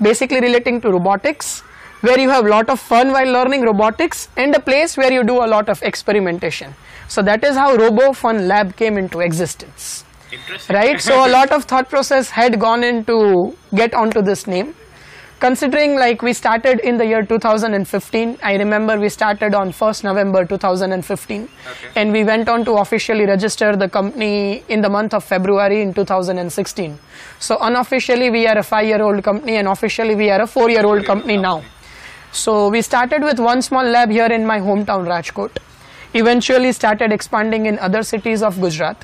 basically 0.01 0.39
relating 0.39 0.81
to 0.81 0.91
robotics, 0.91 1.63
where 2.01 2.20
you 2.20 2.29
have 2.29 2.46
a 2.46 2.50
lot 2.50 2.70
of 2.70 2.79
fun 2.79 3.12
while 3.12 3.32
learning 3.32 3.62
robotics, 3.63 4.29
and 4.38 4.56
a 4.56 4.60
place 4.60 4.98
where 4.98 5.12
you 5.12 5.24
do 5.24 5.44
a 5.44 5.48
lot 5.48 5.70
of 5.70 5.82
experimentation. 5.84 6.74
So, 7.08 7.22
that 7.24 7.44
is 7.44 7.56
how 7.56 7.75
Robo 7.75 8.13
Fun 8.13 8.48
Lab 8.48 8.75
came 8.75 8.98
into 8.98 9.20
existence. 9.20 10.06
Interesting. 10.32 10.75
Right? 10.75 11.01
So, 11.01 11.25
a 11.25 11.29
lot 11.38 11.51
of 11.51 11.65
thought 11.65 11.89
process 11.89 12.29
had 12.29 12.60
gone 12.60 12.84
into 12.84 13.56
get 13.75 13.94
onto 13.94 14.22
this 14.22 14.48
name. 14.48 14.75
Considering 15.39 15.96
like 15.96 16.22
we 16.22 16.34
started 16.34 16.82
in 16.82 16.98
the 16.98 17.06
year 17.06 17.24
2015, 17.24 18.38
I 18.44 18.56
remember 18.58 19.00
we 19.00 19.08
started 19.08 19.53
on 19.53 19.72
1st 19.72 20.03
November 20.03 20.44
2015 20.44 21.44
Okay. 21.44 21.88
and 21.96 22.12
we 22.12 22.25
went 22.25 22.50
on 22.50 22.65
to 22.65 22.74
officially 22.74 23.25
register 23.25 23.77
the 23.77 23.88
company 23.88 24.65
in 24.68 24.82
the 24.82 24.89
month 24.89 25.13
of 25.13 25.24
February 25.24 25.82
in 25.82 25.94
2016. 25.94 27.00
So 27.39 27.58
unofficially 27.62 28.29
we 28.29 28.48
are 28.48 28.58
a 28.58 28.63
five 28.63 28.86
year 28.86 29.01
old 29.01 29.24
company 29.24 29.56
and 29.56 29.70
officially 29.70 30.13
we 30.13 30.29
are 30.29 30.41
a 30.41 30.48
four 30.48 30.70
year 30.70 30.86
old 30.86 31.06
company 31.06 31.38
now. 31.38 31.63
So 32.31 32.69
we 32.69 32.81
started 32.81 33.24
with 33.24 33.39
one 33.39 33.62
small 33.62 33.83
lab 33.83 34.09
here 34.12 34.27
in 34.27 34.45
my 34.45 34.59
hometown 34.59 35.07
Rajkot. 35.07 35.57
Eventually 36.13 36.71
started 36.71 37.12
expanding 37.12 37.65
in 37.65 37.79
other 37.79 38.03
cities 38.03 38.43
of 38.43 38.59
Gujarat. 38.59 39.03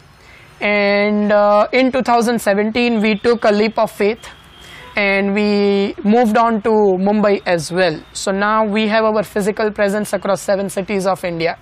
And 0.62 1.32
uh, 1.32 1.67
in 1.72 1.91
2017 1.91 3.01
we 3.01 3.17
took 3.17 3.44
a 3.44 3.51
leap 3.51 3.77
of 3.77 3.91
faith 3.91 4.27
and 4.96 5.34
we 5.34 5.94
moved 6.03 6.38
on 6.38 6.62
to 6.62 6.70
Mumbai 6.70 7.41
as 7.46 7.72
well. 7.72 8.00
So 8.13 8.32
now 8.32 8.65
we 8.65 8.88
have 8.88 9.03
our 9.03 9.24
physical 9.24 9.72
presence 9.72 10.13
across 10.13 10.41
seven 10.41 10.70
cities 10.70 11.05
of 11.05 11.24
India. 11.25 11.58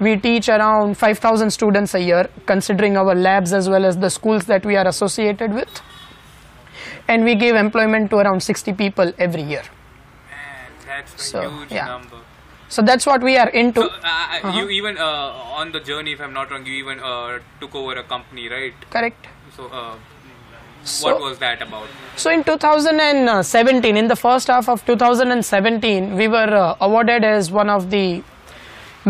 We 0.00 0.16
teach 0.16 0.48
around 0.48 0.98
5,000 0.98 1.50
students 1.50 1.94
a 1.94 2.00
year, 2.00 2.28
considering 2.46 2.96
our 2.96 3.14
labs 3.14 3.52
as 3.52 3.68
well 3.68 3.84
as 3.84 3.96
the 3.96 4.10
schools 4.10 4.46
that 4.46 4.66
we 4.66 4.74
are 4.76 4.88
associated 4.88 5.54
with. 5.54 5.68
And 7.06 7.24
we 7.24 7.36
give 7.36 7.54
employment 7.54 8.10
to 8.10 8.16
around 8.16 8.42
60 8.42 8.72
people 8.72 9.12
every 9.18 9.42
year. 9.42 9.62
That's 10.94 11.14
a 11.14 11.18
So, 11.18 11.42
huge 11.50 11.72
yeah. 11.72 11.86
number. 11.86 12.18
So 12.68 12.82
that's 12.82 13.06
what 13.06 13.22
we 13.22 13.36
are 13.36 13.48
into. 13.48 13.82
So, 13.82 13.90
uh, 14.02 14.52
you 14.56 14.68
even 14.70 14.98
uh, 14.98 15.60
on 15.60 15.72
the 15.72 15.80
journey, 15.80 16.12
if 16.12 16.20
I'm 16.20 16.32
not 16.32 16.50
wrong, 16.50 16.64
you 16.66 16.74
even 16.74 17.00
uh, 17.00 17.38
took 17.60 17.74
over 17.74 17.94
a 18.02 18.04
company, 18.04 18.48
right? 18.48 18.74
Correct. 18.90 19.26
So, 19.56 19.66
uh, 19.66 19.94
So- 20.84 21.06
what 21.06 21.20
was 21.26 21.38
that 21.42 21.62
about? 21.66 21.88
So 22.22 22.30
in 22.30 22.42
2017, 22.44 23.96
in 23.96 24.08
the 24.08 24.16
first 24.16 24.48
half 24.48 24.68
of 24.68 24.84
2017, 24.86 26.14
we 26.16 26.28
were 26.28 26.50
uh, 26.62 26.76
awarded 26.88 27.24
as 27.24 27.50
one 27.50 27.70
of 27.76 27.90
the 27.94 28.22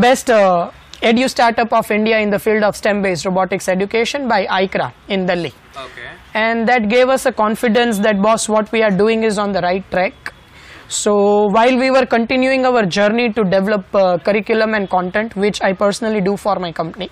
best 0.05 0.31
uh, 0.31 0.71
edu 1.03 1.29
startup 1.29 1.73
of 1.73 1.91
India 1.91 2.19
in 2.27 2.31
the 2.31 2.39
field 2.39 2.63
of 2.69 2.77
STEM-based 2.77 3.25
robotics 3.31 3.69
education 3.69 4.29
by 4.29 4.47
ICRA 4.47 4.93
in 5.09 5.27
Delhi. 5.27 5.53
Okay. 5.77 6.09
And 6.35 6.69
that 6.69 6.89
gave 6.89 7.09
us 7.09 7.27
a 7.27 7.33
confidence 7.33 7.99
that 8.07 8.23
boss, 8.23 8.49
what 8.49 8.71
we 8.73 8.83
are 8.83 8.91
doing 9.03 9.23
is 9.25 9.39
on 9.39 9.53
the 9.53 9.61
right 9.61 9.85
track. 9.91 10.34
So 10.95 11.49
while 11.49 11.77
we 11.77 11.91
were 11.91 12.07
continuing 12.07 12.65
our 12.65 12.87
journey 12.87 13.33
to 13.33 13.43
develop 13.43 13.93
uh, 13.95 14.17
curriculum 14.19 14.75
and 14.75 14.89
content, 14.89 15.35
which 15.35 15.61
I 15.61 15.73
personally 15.73 16.21
do 16.21 16.37
for 16.37 16.57
my 16.61 16.71
company, 16.71 17.11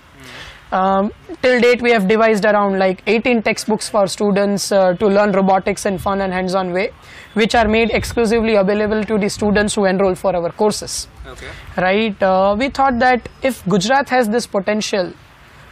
um, 0.70 1.10
till 1.42 1.60
date 1.60 1.82
we 1.82 1.90
have 1.90 2.06
devised 2.06 2.44
around 2.44 2.78
like 2.78 3.02
18 3.08 3.42
textbooks 3.42 3.88
for 3.88 4.06
students 4.06 4.70
uh, 4.70 4.92
to 4.94 5.06
learn 5.06 5.32
robotics 5.32 5.84
in 5.84 5.98
fun 5.98 6.20
and 6.20 6.32
hands-on 6.32 6.72
way, 6.72 6.92
which 7.34 7.56
are 7.56 7.66
made 7.66 7.90
exclusively 7.90 8.54
available 8.54 9.02
to 9.02 9.18
the 9.18 9.28
students 9.28 9.74
who 9.74 9.84
enroll 9.84 10.14
for 10.14 10.34
our 10.36 10.52
courses. 10.52 11.08
Okay. 11.26 11.48
Right? 11.76 12.22
Uh, 12.22 12.54
we 12.56 12.68
thought 12.68 13.00
that 13.00 13.28
if 13.42 13.64
Gujarat 13.66 14.08
has 14.10 14.28
this 14.28 14.46
potential, 14.46 15.12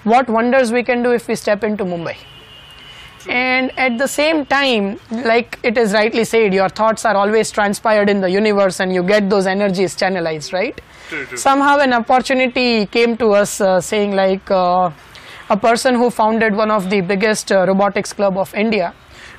what 0.03 0.29
wonders 0.29 0.73
we 0.73 0.83
can 0.83 1.05
do 1.05 1.13
if 1.13 1.29
we 1.29 1.37
step 1.37 1.63
into 1.63 1.85
Mumbai. 1.85 2.17
And 3.29 3.79
at 3.79 3.99
the 3.99 4.09
same 4.09 4.47
time, 4.47 4.99
like 5.11 5.59
it 5.63 5.77
is 5.77 5.93
rightly 5.93 6.25
said, 6.25 6.55
your 6.55 6.69
thoughts 6.69 7.05
are 7.05 7.17
always 7.17 7.51
transpired 7.51 8.09
in 8.09 8.21
the 8.21 8.31
universe 8.31 8.81
and 8.81 8.93
you 8.93 9.03
get 9.03 9.29
those 9.29 9.47
energies 9.47 9.95
channelized, 9.97 10.53
right? 10.53 10.81
True, 11.09 11.27
true. 11.27 11.37
Somehow 11.37 11.79
an 11.79 11.93
opportunity 11.93 12.87
came 12.87 13.17
to 13.19 13.33
us 13.33 13.61
uh, 13.61 13.81
saying 13.81 14.13
like 14.13 14.51
uh, 14.51 14.91
a 15.51 15.57
person 15.57 15.95
who 15.97 16.09
founded 16.11 16.55
one 16.55 16.71
of 16.71 16.89
the 16.89 17.01
biggest 17.03 17.53
uh, 17.53 17.67
robotics 17.67 18.13
club 18.13 18.39
of 18.39 18.55
India 18.55 18.95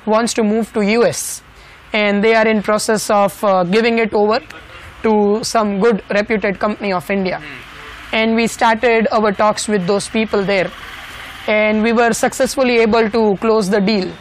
wants 0.06 0.34
to 0.34 0.42
move 0.42 0.72
to 0.74 0.82
US 1.00 1.42
and 1.92 2.22
they 2.22 2.34
are 2.34 2.46
in 2.46 2.62
process 2.62 3.10
of 3.10 3.42
uh, 3.44 3.64
giving 3.64 3.98
it 3.98 4.14
over 4.14 4.40
to 5.02 5.40
some 5.42 5.80
good 5.80 6.02
reputed 6.10 6.58
company 6.58 6.92
of 6.92 7.10
India. 7.10 7.42
And 8.12 8.34
we 8.34 8.46
started 8.46 9.08
our 9.10 9.32
talks 9.32 9.66
with 9.66 9.86
those 9.86 10.08
people 10.08 10.44
there 10.44 10.70
and 11.46 11.82
we 11.82 11.92
were 11.92 12.12
successfully 12.12 12.78
able 12.78 13.10
to 13.10 13.36
close 13.36 13.68
the 13.68 13.80
deal. 13.80 14.12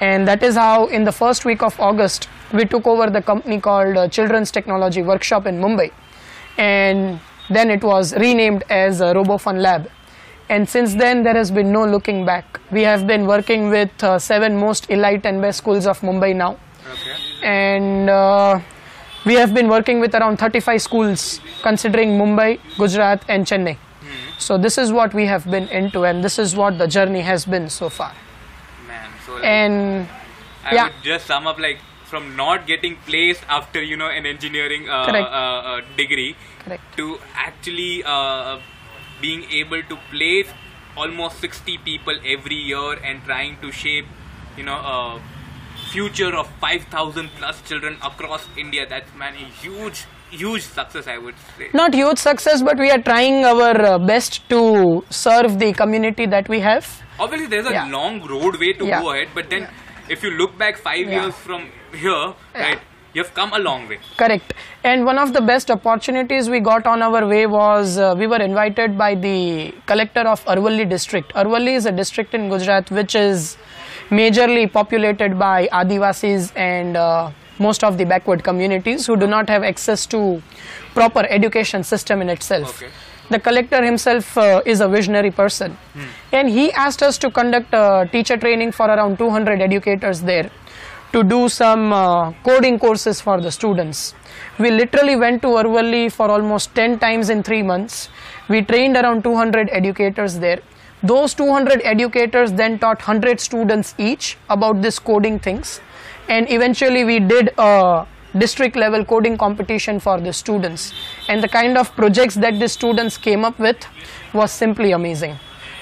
And 0.00 0.26
that 0.28 0.42
is 0.42 0.56
how 0.56 0.86
in 0.86 1.04
the 1.04 1.12
first 1.12 1.44
week 1.44 1.62
of 1.62 1.78
august 1.80 2.28
we 2.52 2.64
took 2.64 2.86
over 2.86 3.10
the 3.10 3.22
company 3.22 3.60
called 3.60 3.96
uh, 3.96 4.08
children's 4.08 4.50
technology 4.50 5.02
workshop 5.02 5.46
in 5.46 5.60
mumbai. 5.60 5.92
And 6.58 7.20
then 7.50 7.70
it 7.70 7.82
was 7.82 8.14
renamed 8.16 8.64
as 8.70 9.00
uh, 9.00 9.14
robofun 9.14 9.60
lab. 9.60 9.88
And 10.48 10.68
since 10.68 10.94
then 10.94 11.22
there 11.22 11.34
has 11.34 11.50
been 11.50 11.72
no 11.72 11.84
looking 11.84 12.26
back. 12.26 12.60
We 12.70 12.82
have 12.82 13.06
been 13.06 13.26
working 13.26 13.70
with 13.70 14.02
uh, 14.02 14.18
seven 14.18 14.56
most 14.56 14.90
elite 14.90 15.24
and 15.24 15.40
best 15.40 15.58
schools 15.58 15.86
of 15.86 16.00
mumbai 16.00 16.34
now. 16.36 16.58
Okay. 16.86 17.16
and 17.44 18.10
uh, 18.10 18.60
we 19.24 19.34
have 19.34 19.54
been 19.54 19.68
working 19.68 20.00
with 20.00 20.14
around 20.14 20.38
35 20.38 20.82
schools 20.82 21.40
considering 21.62 22.18
Mumbai, 22.18 22.58
Gujarat 22.76 23.24
and 23.28 23.46
Chennai. 23.46 23.76
So 24.38 24.58
this 24.58 24.78
is 24.78 24.92
what 24.92 25.14
we 25.14 25.26
have 25.26 25.50
been 25.50 25.68
into 25.68 26.04
and 26.04 26.22
this 26.24 26.38
is 26.38 26.56
what 26.56 26.78
the 26.78 26.86
journey 26.86 27.20
has 27.20 27.44
been 27.44 27.68
so 27.70 27.88
far. 27.88 28.12
Man, 28.86 29.10
so 29.26 29.34
like, 29.34 29.44
And 29.44 30.08
I 30.64 30.74
yeah. 30.74 30.84
would 30.84 31.02
just 31.02 31.26
sum 31.26 31.46
up 31.46 31.58
like 31.58 31.78
from 32.04 32.36
not 32.36 32.66
getting 32.66 32.96
placed 33.06 33.42
after 33.48 33.82
you 33.82 33.96
know 33.96 34.08
an 34.08 34.26
engineering 34.26 34.88
uh, 34.88 35.06
Correct. 35.06 35.28
uh, 35.28 35.70
uh, 35.70 35.80
degree 35.96 36.36
Correct. 36.64 36.82
to 36.96 37.18
actually 37.34 38.04
uh, 38.04 38.60
being 39.20 39.44
able 39.50 39.82
to 39.82 39.96
place 40.10 40.48
almost 40.96 41.40
60 41.40 41.78
people 41.78 42.14
every 42.24 42.54
year 42.54 42.92
and 43.02 43.22
trying 43.24 43.58
to 43.60 43.72
shape 43.72 44.06
you 44.56 44.62
know 44.62 44.76
a 44.76 45.20
future 45.90 46.34
of 46.36 46.48
5000 46.60 47.30
plus 47.38 47.62
children 47.62 47.96
across 48.02 48.46
India 48.56 48.86
that's 48.88 49.14
man 49.14 49.34
a 49.34 49.48
huge 49.62 50.04
huge 50.42 50.62
success 50.78 51.06
I 51.14 51.18
would 51.24 51.34
say 51.58 51.68
not 51.80 51.94
huge 52.00 52.18
success 52.18 52.62
but 52.68 52.78
we 52.84 52.90
are 52.96 53.02
trying 53.10 53.44
our 53.52 53.74
uh, 53.92 53.98
best 54.12 54.40
to 54.54 54.60
serve 55.10 55.58
the 55.64 55.72
community 55.82 56.26
that 56.36 56.48
we 56.54 56.60
have. 56.68 56.86
obviously 57.24 57.48
there's 57.50 57.66
a 57.70 57.74
Yeah. 57.78 57.88
long 57.98 58.14
roadway 58.34 58.70
to 58.80 58.86
Yeah. 58.86 59.02
go 59.02 59.10
ahead 59.12 59.28
but 59.38 59.50
then 59.54 59.68
if 60.14 60.22
you 60.26 60.30
look 60.40 60.56
back 60.62 60.80
5 60.86 61.06
Yeah. 61.06 61.14
years 61.18 61.34
from 61.46 61.62
here 62.04 62.24
right 62.62 62.80
you've 63.18 63.32
come 63.38 63.52
a 63.58 63.60
long 63.66 63.82
way 63.90 63.98
Correct. 64.22 64.54
And 64.90 65.06
one 65.08 65.18
of 65.24 65.28
the 65.36 65.40
best 65.50 65.70
opportunities 65.74 66.48
we 66.54 66.58
got 66.68 66.86
on 66.92 67.02
our 67.08 67.20
way 67.32 67.42
was 67.52 67.92
uh, 68.06 68.08
we 68.22 68.26
were 68.32 68.40
invited 68.46 68.98
by 69.02 69.14
the 69.26 69.38
collector 69.90 70.24
of 70.32 70.42
Arvalli 70.54 70.86
district. 70.94 71.32
Arvalli 71.42 71.74
is 71.82 71.86
a 71.86 71.92
district 72.00 72.34
in 72.38 72.48
Gujarat 72.54 72.90
which 72.98 73.14
is 73.20 73.56
majorly 74.10 74.64
populated 74.78 75.38
by 75.38 75.68
Adivasis 75.82 76.50
and 76.56 76.96
uh, 76.96 77.30
most 77.58 77.84
of 77.84 77.98
the 77.98 78.04
backward 78.04 78.42
communities 78.42 79.06
who 79.06 79.16
do 79.16 79.26
not 79.26 79.48
have 79.48 79.62
access 79.62 80.06
to 80.06 80.42
proper 80.94 81.26
education 81.28 81.84
system 81.84 82.20
in 82.22 82.28
itself. 82.28 82.82
Okay. 82.82 82.92
The 83.30 83.38
collector 83.38 83.82
himself 83.82 84.36
uh, 84.36 84.60
is 84.66 84.80
a 84.80 84.88
visionary 84.88 85.30
person 85.30 85.76
and 86.30 86.48
he 86.48 86.70
asked 86.72 87.02
us 87.02 87.16
to 87.18 87.30
conduct 87.30 87.72
a 87.72 88.08
teacher 88.12 88.36
training 88.36 88.72
for 88.72 88.86
around 88.86 89.18
200 89.18 89.62
educators 89.62 90.20
there 90.20 90.50
to 91.12 91.22
do 91.22 91.48
some 91.48 91.92
uh, 91.92 92.32
coding 92.42 92.78
courses 92.78 93.20
for 93.20 93.40
the 93.40 93.50
students. 93.50 94.14
We 94.58 94.70
literally 94.70 95.16
went 95.16 95.42
to 95.42 95.48
Arvalli 95.48 96.12
for 96.12 96.28
almost 96.30 96.74
10 96.74 96.98
times 96.98 97.30
in 97.30 97.42
3 97.42 97.62
months. 97.62 98.08
We 98.48 98.62
trained 98.62 98.96
around 98.96 99.22
200 99.22 99.70
educators 99.70 100.38
there. 100.38 100.60
Those 101.02 101.32
200 101.34 101.82
educators 101.84 102.52
then 102.52 102.78
taught 102.78 102.98
100 102.98 103.38
students 103.40 103.94
each 103.96 104.36
about 104.50 104.82
this 104.82 104.98
coding 104.98 105.38
things 105.38 105.80
and 106.28 106.50
eventually 106.50 107.04
we 107.04 107.20
did 107.20 107.52
a 107.58 108.06
district 108.36 108.76
level 108.76 109.04
coding 109.04 109.36
competition 109.38 110.00
for 110.00 110.20
the 110.20 110.32
students. 110.32 110.92
And 111.28 111.42
the 111.42 111.48
kind 111.48 111.78
of 111.78 111.94
projects 111.94 112.34
that 112.36 112.58
the 112.58 112.68
students 112.68 113.16
came 113.16 113.44
up 113.44 113.58
with 113.58 113.76
was 114.32 114.50
simply 114.50 114.92
amazing. 114.92 115.38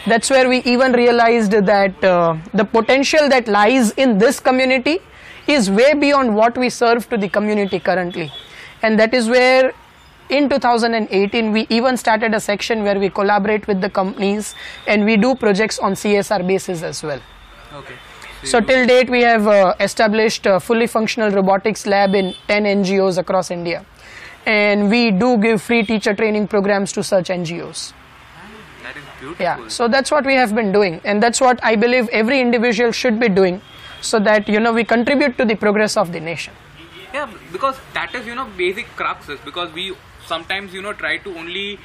That's 0.06 0.30
where 0.30 0.49
we 0.49 0.58
even 0.64 0.92
realized 0.92 1.52
that 1.52 2.04
uh, 2.04 2.37
the 2.52 2.64
potential 2.64 3.28
that 3.28 3.46
lies 3.46 3.92
in 3.92 4.18
this 4.18 4.40
community 4.40 4.99
is 5.46 5.70
way 5.70 5.94
beyond 5.94 6.34
what 6.34 6.58
we 6.58 6.68
serve 6.70 7.08
to 7.11 7.16
the 7.16 7.28
community 7.28 7.78
currently. 7.78 8.32
And 8.82 8.99
that 8.99 9.14
is 9.14 9.28
where 9.28 9.72
in 10.28 10.49
2018 10.49 11.52
we 11.52 11.66
even 11.68 11.96
started 11.96 12.34
a 12.34 12.40
section 12.40 12.82
where 12.82 12.99
we 12.99 13.11
collaborate 13.11 13.66
with 13.66 13.80
the 13.80 13.90
companies 13.90 14.54
and 14.87 15.04
we 15.04 15.16
do 15.16 15.34
projects 15.34 15.78
on 15.78 15.92
csr 15.92 16.46
basis 16.46 16.82
as 16.82 17.02
well. 17.02 17.20
Okay 17.75 17.94
so 18.44 18.61
till 18.61 18.87
date 18.87 19.08
we 19.08 19.20
have 19.22 19.46
uh, 19.46 19.75
established 19.80 20.46
a 20.46 20.58
fully 20.61 20.87
functional 20.87 21.30
robotics 21.30 21.87
lab 21.87 22.14
in 22.14 22.34
10 22.49 22.64
NGOs 22.64 23.18
across 23.18 23.50
India 23.50 23.84
and 24.46 24.90
we 24.90 25.11
do 25.11 25.37
give 25.38 25.62
free 25.62 25.82
teacher 25.84 26.14
training 26.14 26.49
programs 26.49 26.92
to 26.92 27.02
such 27.02 27.28
NGOs. 27.28 27.92
that 28.82 28.96
is 28.96 29.04
beautiful 29.20 29.44
Yeah, 29.44 29.68
so 29.68 29.88
that's 29.88 30.11
what 30.11 30.25
we 30.25 30.34
have 30.34 30.54
been 30.54 30.72
doing 30.72 31.00
and 31.04 31.22
that's 31.22 31.40
what 31.40 31.62
I 31.62 31.76
believe 31.76 32.08
every 32.08 32.40
individual 32.40 32.90
should 32.92 33.20
be 33.20 33.28
doing 33.28 33.61
so 34.00 34.18
that 34.20 34.49
you 34.49 34.58
know 34.61 34.72
we 34.72 34.84
contribute 34.84 35.38
to 35.38 35.44
the 35.44 35.54
progress 35.54 35.96
of 35.96 36.12
the 36.12 36.20
nation. 36.20 36.52
Yeah, 37.14 37.30
because 37.52 37.76
that 37.94 38.14
is 38.14 38.26
you 38.26 38.34
know 38.34 38.46
basic 38.56 38.87
cruxes 38.96 39.44
because 39.44 39.72
we 39.72 39.94
sometimes 40.26 40.72
you 40.72 40.82
know 40.82 40.92
try 40.92 41.18
to 41.18 41.37
only 41.38 41.78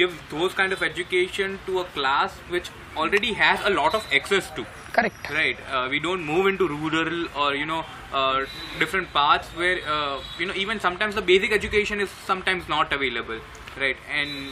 give 0.00 0.16
those 0.30 0.54
kind 0.60 0.72
of 0.78 0.82
education 0.88 1.58
to 1.66 1.80
a 1.80 1.84
class 1.98 2.32
which 2.56 2.70
already 2.96 3.32
has 3.40 3.60
a 3.70 3.72
lot 3.78 3.94
of 4.00 4.06
access 4.20 4.50
to. 4.58 4.66
Correct. 4.92 5.30
Right, 5.30 5.58
uh, 5.70 5.86
we 5.90 6.00
don't 6.06 6.24
move 6.24 6.46
into 6.46 6.66
rural 6.68 7.26
or 7.42 7.54
you 7.54 7.66
know 7.66 7.84
uh, 8.12 8.46
different 8.78 9.12
paths 9.12 9.48
where 9.62 9.78
uh, 9.96 10.20
you 10.38 10.46
know 10.46 10.54
even 10.64 10.80
sometimes 10.86 11.14
the 11.20 11.22
basic 11.30 11.52
education 11.60 12.00
is 12.06 12.10
sometimes 12.32 12.68
not 12.68 12.92
available, 12.92 13.40
right? 13.84 13.96
And 14.10 14.48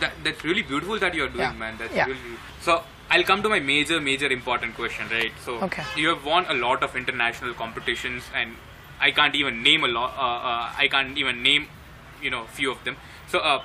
that 0.00 0.12
that's 0.24 0.44
really 0.44 0.62
beautiful 0.62 0.98
that 0.98 1.14
you're 1.14 1.28
doing, 1.28 1.40
Yeah. 1.40 1.62
man. 1.64 1.76
That's 1.78 1.94
Yeah. 2.02 2.06
really 2.06 2.36
so. 2.60 2.82
I'll 3.14 3.24
come 3.28 3.42
to 3.44 3.50
my 3.52 3.58
major, 3.60 3.96
major 4.00 4.28
important 4.34 4.74
question, 4.76 5.10
right? 5.14 5.34
So 5.46 5.54
Okay. 5.64 5.82
you 6.02 6.08
have 6.08 6.24
won 6.28 6.46
a 6.52 6.54
lot 6.60 6.82
of 6.86 6.94
international 7.00 7.52
competitions, 7.58 8.28
and 8.42 8.56
I 9.08 9.10
can't 9.18 9.34
even 9.40 9.62
name 9.66 9.84
a 9.88 9.90
lot. 9.96 10.14
Uh, 10.26 10.28
uh, 10.50 10.84
I 10.84 10.88
can't 10.94 11.18
even 11.24 11.42
name, 11.42 11.66
you 12.22 12.30
know, 12.34 12.44
few 12.60 12.70
of 12.76 12.82
them. 12.88 12.96
So, 13.34 13.40
uh, 13.50 13.62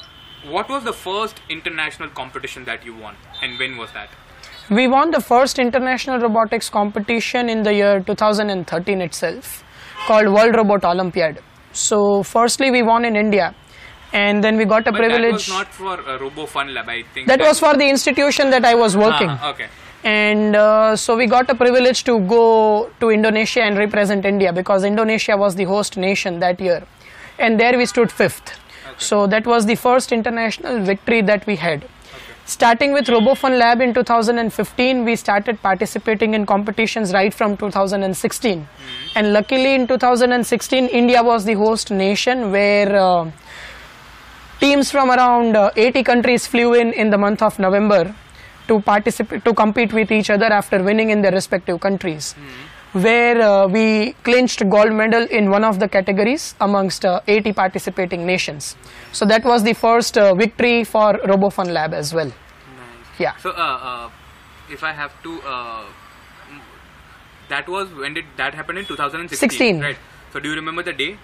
what 0.48 0.70
was 0.70 0.84
the 0.84 0.94
first 0.94 1.42
international 1.50 2.10
competition 2.10 2.64
that 2.66 2.86
you 2.86 2.96
won, 2.96 3.16
and 3.42 3.58
when 3.60 3.78
was 3.78 3.92
that? 3.94 4.10
We 4.70 4.88
won 4.88 5.12
the 5.12 5.20
first 5.22 5.58
international 5.60 6.20
robotics 6.20 6.70
competition 6.70 7.50
in 7.50 7.64
the 7.64 7.74
year 7.74 8.00
2013 8.02 9.02
itself 9.02 9.64
called 10.06 10.28
World 10.28 10.56
Robot 10.56 10.86
Olympiad. 10.86 11.40
So 11.72 12.22
firstly 12.24 12.70
we 12.70 12.84
won 12.84 13.04
in 13.04 13.16
India 13.16 13.56
and 14.14 14.44
then 14.44 14.58
we 14.58 14.66
got 14.66 14.88
a 14.88 14.92
But 14.92 15.00
privilege 15.00 15.24
that 15.24 15.32
was 15.34 15.50
not 15.50 15.74
for 15.74 16.00
uh, 16.08 16.20
Robo 16.20 16.46
Fun 16.46 16.74
Lab, 16.74 16.88
I 16.88 17.04
think. 17.14 17.28
that 17.28 17.40
was 17.40 17.60
for 17.60 17.76
the 17.76 17.90
institution 17.90 18.52
that 18.52 18.64
I 18.64 18.76
was 18.76 18.96
working. 18.96 19.30
Ah, 19.30 19.50
okay. 19.52 19.68
And 20.04 20.56
uh, 20.56 20.96
so 20.96 21.18
we 21.18 21.26
got 21.26 21.50
a 21.50 21.56
privilege 21.56 22.04
to 22.06 22.20
go 22.22 22.90
to 23.00 23.10
Indonesia 23.10 23.62
and 23.64 23.78
represent 23.78 24.24
India 24.24 24.54
because 24.54 24.84
Indonesia 24.84 25.36
was 25.36 25.56
the 25.56 25.66
host 25.66 25.98
nation 25.98 26.40
that 26.40 26.62
year. 26.62 26.84
And 27.40 27.60
there 27.60 27.76
we 27.78 27.86
stood 27.86 28.12
fifth. 28.12 28.58
So 29.00 29.28
that 29.28 29.48
was 29.48 29.66
the 29.66 29.76
first 29.76 30.12
international 30.12 30.80
victory 30.84 31.22
that 31.22 31.48
we 31.48 31.56
had. 31.56 31.86
Starting 32.46 32.94
with 32.94 33.06
RoboFun 33.06 33.58
Lab 33.60 33.80
in 33.80 33.94
2015, 33.94 35.06
we 35.06 35.16
started 35.16 35.62
participating 35.62 36.34
in 36.34 36.46
competitions 36.46 37.14
right 37.14 37.34
from 37.34 37.56
2016. 37.56 38.68
And 39.16 39.34
luckily, 39.34 39.76
in 39.76 39.88
2016, 39.88 40.88
India 40.88 41.22
was 41.22 41.46
the 41.46 41.54
host 41.54 41.92
nation 41.92 42.52
where 42.52 42.96
uh, 42.96 43.30
teams 44.60 44.92
from 44.92 45.12
around 45.12 45.56
uh, 45.56 45.72
80 45.76 46.04
countries 46.04 46.48
flew 46.48 46.74
in 46.74 46.92
in 46.94 47.12
the 47.12 47.18
month 47.18 47.42
of 47.42 47.60
November 47.60 48.16
to 48.68 48.82
participate 48.82 49.46
to 49.46 49.54
compete 49.54 49.94
with 49.94 50.12
each 50.12 50.30
other 50.30 50.46
after 50.46 50.82
winning 50.84 51.12
in 51.12 51.22
their 51.22 51.32
respective 51.32 51.80
countries. 51.80 52.36
Where 52.94 53.40
uh, 53.40 53.68
we 53.68 54.14
clinched 54.24 54.68
gold 54.68 54.92
medal 54.92 55.24
in 55.26 55.52
one 55.52 55.64
of 55.64 55.80
the 55.80 55.88
categories 55.88 56.56
amongst 56.60 57.06
uh, 57.06 57.22
80 57.28 57.54
participating 57.54 58.26
nations. 58.26 58.76
So 59.12 59.26
that 59.26 59.44
was 59.44 59.64
the 59.64 59.74
first 59.74 60.18
uh, 60.18 60.34
victory 60.34 60.84
for 60.84 61.14
RoboFun 61.14 61.72
Lab 61.72 61.94
as 61.94 62.14
well. 62.14 62.28
Nice. 62.28 63.20
Yeah. 63.20 63.36
So, 63.38 63.52
uh, 63.52 63.54
uh, 63.54 64.10
if 64.72 64.84
I 64.84 64.92
have 64.92 65.12
to, 65.22 65.42
uh, 65.44 65.86
that 67.50 67.70
was 67.70 67.90
when 67.94 68.16
did 68.16 68.26
that 68.38 68.56
happen 68.56 68.78
in 68.78 68.86
2016? 68.86 69.50
16. 69.50 69.82
Right. 69.82 69.98
So, 70.34 70.40
do 70.40 70.50
you 70.50 70.56
remember 70.56 70.82
the 70.82 70.94
day, 70.94 71.18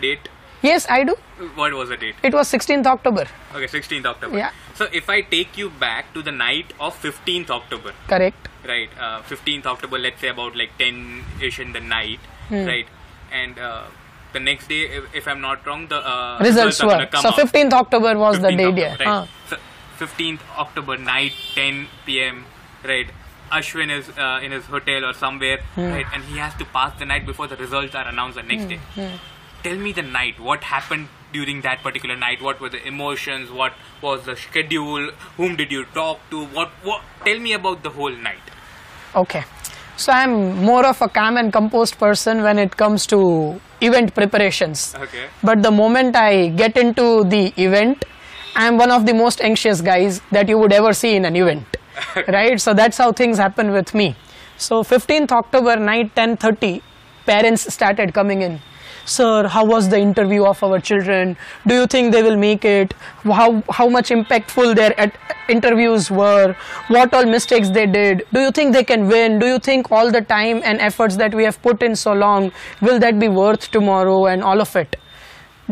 date? 0.00 0.28
Yes, 0.62 0.86
I 0.88 1.02
do. 1.04 1.14
What 1.56 1.72
was 1.74 1.88
the 1.88 1.96
date? 1.96 2.14
It 2.22 2.32
was 2.34 2.50
16th 2.50 2.86
October. 2.86 3.26
Okay, 3.54 3.66
16th 3.66 4.06
October. 4.06 4.38
Yeah. 4.38 4.50
So, 4.74 4.86
if 4.92 5.10
I 5.10 5.20
take 5.22 5.56
you 5.58 5.70
back 5.70 6.12
to 6.14 6.22
the 6.22 6.30
night 6.32 6.72
of 6.80 6.94
15th 7.02 7.50
October, 7.50 7.92
Correct. 8.08 8.48
right? 8.66 8.88
Uh, 8.98 9.22
15th 9.22 9.66
October, 9.66 9.98
let's 9.98 10.20
say 10.20 10.28
about 10.28 10.54
like 10.56 10.70
10 10.78 11.24
ish 11.42 11.58
in 11.58 11.72
the 11.72 11.80
night, 11.80 12.20
Hmm. 12.48 12.64
right? 12.66 12.86
And 13.32 13.58
uh, 13.58 13.84
the 14.32 14.40
next 14.40 14.68
day, 14.68 14.82
if, 14.82 15.14
if 15.14 15.26
I'm 15.28 15.40
not 15.40 15.66
wrong, 15.66 15.88
the 15.88 15.96
uh, 15.96 16.38
Results 16.40 16.80
are 16.80 16.86
were. 16.86 17.08
So 17.20 17.28
out. 17.28 17.34
15th 17.34 17.72
October 17.72 18.16
was 18.18 18.40
the 18.40 18.48
15th 18.48 18.56
date. 18.76 18.84
October, 18.86 19.02
Yeah. 19.04 19.18
right. 19.20 19.28
So 19.48 19.56
15th 19.98 20.40
October 20.58 20.96
night, 20.96 21.32
10 21.54 21.86
p.m. 22.06 22.44
Right. 22.84 23.08
Ashwin 23.50 23.90
is 23.96 24.08
uh, 24.16 24.40
in 24.42 24.50
his 24.52 24.64
hotel 24.64 25.04
or 25.04 25.12
somewhere, 25.12 25.58
Hmm. 25.74 25.90
right, 25.92 26.06
and 26.14 26.24
he 26.24 26.38
has 26.38 26.54
to 26.54 26.64
pass 26.64 26.98
the 26.98 27.04
night 27.04 27.26
before 27.26 27.46
the 27.48 27.56
results 27.56 27.94
are 27.94 28.06
announced 28.08 28.36
the 28.36 28.42
next 28.42 28.64
day. 28.66 28.80
Tell 29.62 29.76
me 29.76 29.92
the 29.92 30.02
night. 30.02 30.40
What 30.40 30.64
happened 30.64 31.08
during 31.32 31.60
that 31.62 31.82
particular 31.82 32.16
night? 32.16 32.42
What 32.42 32.60
were 32.60 32.68
the 32.68 32.84
emotions? 32.86 33.50
What 33.50 33.72
was 34.00 34.24
the 34.24 34.36
schedule? 34.36 35.10
Whom 35.36 35.56
did 35.56 35.70
you 35.70 35.84
talk 35.84 36.18
to? 36.30 36.44
What? 36.46 36.70
What? 36.82 37.02
Tell 37.24 37.38
me 37.38 37.52
about 37.52 37.82
the 37.82 37.90
whole 37.90 38.10
night. 38.10 38.42
Okay. 39.14 39.44
So 39.96 40.12
I'm 40.12 40.56
more 40.64 40.84
of 40.86 41.00
a 41.00 41.08
calm 41.08 41.36
and 41.36 41.52
composed 41.52 41.98
person 41.98 42.42
when 42.42 42.58
it 42.58 42.76
comes 42.76 43.06
to 43.08 43.60
event 43.80 44.14
preparations. 44.14 44.94
Okay. 44.96 45.26
But 45.42 45.62
the 45.62 45.70
moment 45.70 46.16
I 46.16 46.48
get 46.48 46.76
into 46.76 47.24
the 47.24 47.52
event, 47.56 48.04
I'm 48.56 48.78
one 48.78 48.90
of 48.90 49.06
the 49.06 49.14
most 49.14 49.40
anxious 49.40 49.80
guys 49.80 50.20
that 50.32 50.48
you 50.48 50.58
would 50.58 50.72
ever 50.72 50.92
see 50.92 51.14
in 51.14 51.24
an 51.24 51.36
event. 51.36 51.76
right? 52.28 52.60
So 52.60 52.74
that's 52.74 52.98
how 52.98 53.12
things 53.12 53.38
happen 53.38 53.70
with 53.70 53.94
me. 53.94 54.16
So 54.56 54.82
15th 54.82 55.30
October 55.32 55.76
night 55.76 56.14
10:30 56.16 56.82
parents 57.26 57.72
started 57.72 58.12
coming 58.12 58.42
in. 58.42 58.60
Sir, 59.04 59.48
how 59.48 59.64
was 59.64 59.88
the 59.88 59.98
interview 59.98 60.44
of 60.44 60.62
our 60.62 60.78
children? 60.78 61.36
Do 61.66 61.74
you 61.74 61.86
think 61.86 62.12
they 62.12 62.22
will 62.22 62.36
make 62.36 62.64
it? 62.64 62.94
How 63.24 63.62
how 63.68 63.88
much 63.88 64.10
impactful 64.10 64.74
their 64.76 65.12
interviews 65.48 66.10
were? 66.10 66.54
What 66.88 67.12
all 67.12 67.26
mistakes 67.26 67.70
they 67.70 67.86
did? 67.86 68.24
Do 68.32 68.40
you 68.40 68.50
think 68.50 68.72
they 68.72 68.84
can 68.84 69.08
win? 69.08 69.38
Do 69.38 69.46
you 69.46 69.58
think 69.58 69.90
all 69.90 70.10
the 70.10 70.22
time 70.22 70.62
and 70.64 70.80
efforts 70.80 71.16
that 71.16 71.34
we 71.34 71.44
have 71.44 71.60
put 71.62 71.82
in 71.82 71.96
so 71.96 72.12
long 72.12 72.52
will 72.80 72.98
that 73.00 73.18
be 73.18 73.28
worth 73.28 73.70
tomorrow 73.70 74.26
and 74.26 74.42
all 74.42 74.60
of 74.60 74.76
it? 74.76 74.96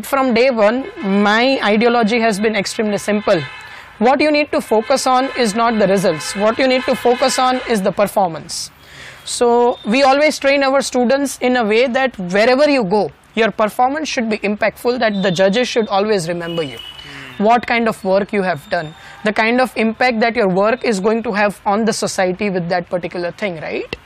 from 0.02 0.34
day 0.34 0.50
one, 0.50 0.86
my 1.02 1.58
ideology 1.62 2.20
has 2.20 2.40
been 2.40 2.56
extremely 2.56 2.98
simple. 2.98 3.40
What 3.98 4.20
you 4.20 4.30
need 4.30 4.50
to 4.52 4.60
focus 4.60 5.06
on 5.06 5.28
is 5.38 5.54
not 5.54 5.78
the 5.78 5.86
results. 5.86 6.34
What 6.36 6.58
you 6.58 6.66
need 6.66 6.84
to 6.84 6.94
focus 6.94 7.38
on 7.38 7.60
is 7.68 7.82
the 7.82 7.92
performance. 7.92 8.70
So, 9.24 9.78
we 9.84 10.02
always 10.02 10.38
train 10.38 10.62
our 10.62 10.80
students 10.80 11.38
in 11.38 11.56
a 11.56 11.64
way 11.64 11.86
that 11.86 12.18
wherever 12.18 12.68
you 12.68 12.84
go, 12.84 13.12
your 13.34 13.50
performance 13.50 14.08
should 14.08 14.28
be 14.28 14.38
impactful, 14.38 14.98
that 14.98 15.22
the 15.22 15.30
judges 15.30 15.68
should 15.68 15.88
always 15.88 16.28
remember 16.28 16.62
you. 16.62 16.78
What 17.38 17.66
kind 17.66 17.88
of 17.88 18.02
work 18.04 18.32
you 18.32 18.42
have 18.42 18.68
done, 18.68 18.94
the 19.24 19.32
kind 19.32 19.60
of 19.60 19.72
impact 19.76 20.20
that 20.20 20.36
your 20.36 20.48
work 20.48 20.84
is 20.84 21.00
going 21.00 21.22
to 21.22 21.32
have 21.32 21.60
on 21.64 21.84
the 21.84 21.92
society 21.92 22.50
with 22.50 22.68
that 22.68 22.90
particular 22.90 23.30
thing, 23.30 23.60
right? 23.60 23.96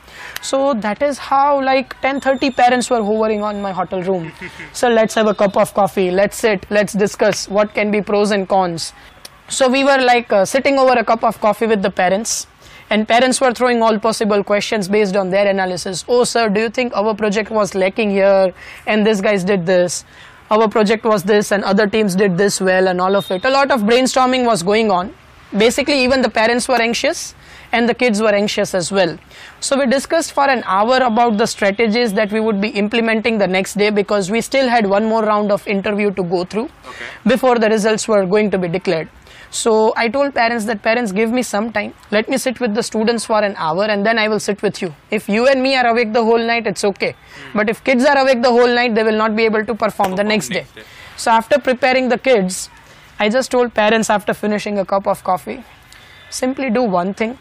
So 0.41 0.73
that 0.75 1.01
is 1.01 1.17
how 1.17 1.61
like 1.61 1.99
10:30 2.01 2.55
parents 2.55 2.89
were 2.89 3.03
hovering 3.03 3.43
on 3.43 3.61
my 3.61 3.71
hotel 3.71 4.01
room. 4.03 4.31
so 4.73 4.89
let's 4.89 5.15
have 5.15 5.27
a 5.27 5.35
cup 5.35 5.57
of 5.57 5.73
coffee. 5.73 6.11
Let's 6.11 6.37
sit. 6.37 6.65
Let's 6.69 6.93
discuss 6.93 7.47
what 7.49 7.73
can 7.73 7.91
be 7.91 8.01
pros 8.01 8.31
and 8.31 8.47
cons. 8.47 8.93
So 9.47 9.69
we 9.69 9.83
were 9.83 9.99
like 9.99 10.31
uh, 10.31 10.45
sitting 10.45 10.79
over 10.79 10.93
a 10.93 11.03
cup 11.03 11.23
of 11.23 11.39
coffee 11.39 11.67
with 11.67 11.81
the 11.81 11.91
parents, 11.91 12.47
and 12.95 13.05
parents 13.05 13.41
were 13.41 13.53
throwing 13.53 13.81
all 13.85 13.97
possible 13.99 14.41
questions 14.41 14.87
based 14.87 15.17
on 15.17 15.29
their 15.29 15.47
analysis. 15.49 16.05
Oh, 16.07 16.23
sir, 16.23 16.47
do 16.47 16.61
you 16.61 16.69
think 16.69 16.95
our 16.95 17.13
project 17.13 17.49
was 17.51 17.75
lacking 17.75 18.09
here, 18.09 18.53
and 18.87 19.05
this 19.05 19.19
guys 19.19 19.43
did 19.43 19.65
this? 19.65 20.05
Our 20.49 20.69
project 20.69 21.03
was 21.03 21.23
this, 21.23 21.51
and 21.51 21.65
other 21.65 21.87
teams 21.87 22.15
did 22.15 22.37
this 22.37 22.61
well, 22.61 22.87
and 22.87 23.01
all 23.01 23.17
of 23.17 23.29
it. 23.31 23.43
A 23.43 23.49
lot 23.49 23.69
of 23.69 23.81
brainstorming 23.81 24.45
was 24.45 24.63
going 24.63 24.91
on. 24.91 25.13
Basically, 25.57 25.97
even 26.05 26.21
the 26.21 26.29
parents 26.29 26.69
were 26.69 26.81
anxious, 26.81 27.35
and 27.73 27.89
the 27.89 27.93
kids 27.93 28.21
were 28.21 28.33
anxious 28.33 28.73
as 28.73 28.93
well. 28.93 29.17
So 29.59 29.77
we 29.77 29.87
discussed 29.87 30.31
for 30.31 30.47
an 30.55 30.63
hour 30.65 30.99
about 31.09 31.37
the 31.37 31.47
strategies 31.47 32.13
that 32.13 32.31
we 32.31 32.39
would 32.39 32.61
be 32.61 32.69
implementing 32.69 33.39
the 33.39 33.47
next 33.47 33.73
day 33.73 33.89
because 33.89 34.31
we 34.31 34.39
still 34.39 34.69
had 34.69 34.87
one 34.87 35.03
more 35.03 35.23
round 35.23 35.51
of 35.51 35.67
interview 35.67 36.11
to 36.11 36.23
go 36.23 36.45
through 36.45 36.69
Okay. 36.87 37.05
before 37.27 37.59
the 37.59 37.69
results 37.69 38.07
were 38.07 38.25
going 38.25 38.51
to 38.51 38.57
be 38.57 38.69
declared. 38.69 39.09
So 39.49 39.93
I 39.95 40.09
told 40.09 40.33
parents 40.33 40.65
that 40.65 40.81
parents 40.81 41.11
give 41.11 41.31
me 41.31 41.41
some 41.43 41.71
time. 41.71 41.93
Let 42.11 42.27
me 42.29 42.37
sit 42.37 42.59
with 42.59 42.75
the 42.75 42.83
students 42.83 43.25
for 43.25 43.41
an 43.43 43.55
hour 43.57 43.85
and 43.85 44.05
then 44.05 44.19
I 44.19 44.27
will 44.27 44.39
sit 44.39 44.61
with 44.61 44.81
you. 44.81 44.93
If 45.11 45.29
you 45.29 45.47
and 45.47 45.61
me 45.63 45.75
are 45.75 45.87
awake 45.87 46.13
the 46.13 46.23
whole 46.23 46.39
night, 46.39 46.67
it's 46.67 46.83
okay. 46.83 47.15
But 47.53 47.69
if 47.69 47.83
kids 47.83 48.05
are 48.05 48.17
awake 48.17 48.41
the 48.41 48.51
whole 48.51 48.67
night, 48.67 48.95
they 48.95 49.03
will 49.03 49.17
not 49.17 49.35
be 49.35 49.43
able 49.45 49.65
to 49.65 49.73
perform 49.75 50.11
the 50.11 50.17
Perform 50.17 50.27
next 50.27 50.49
day. 50.49 50.55
next 50.59 50.75
day. 50.75 50.83
So 51.17 51.31
after 51.31 51.59
preparing 51.59 52.09
the 52.09 52.17
kids, 52.17 52.69
I 53.19 53.29
just 53.29 53.51
told 53.51 53.73
parents 53.73 54.09
after 54.09 54.33
finishing 54.33 54.77
a 54.79 54.85
cup 54.85 55.07
of 55.07 55.23
coffee, 55.23 55.63
simply 56.29 56.69
do 56.69 56.83
one 56.83 57.13
thing. 57.13 57.37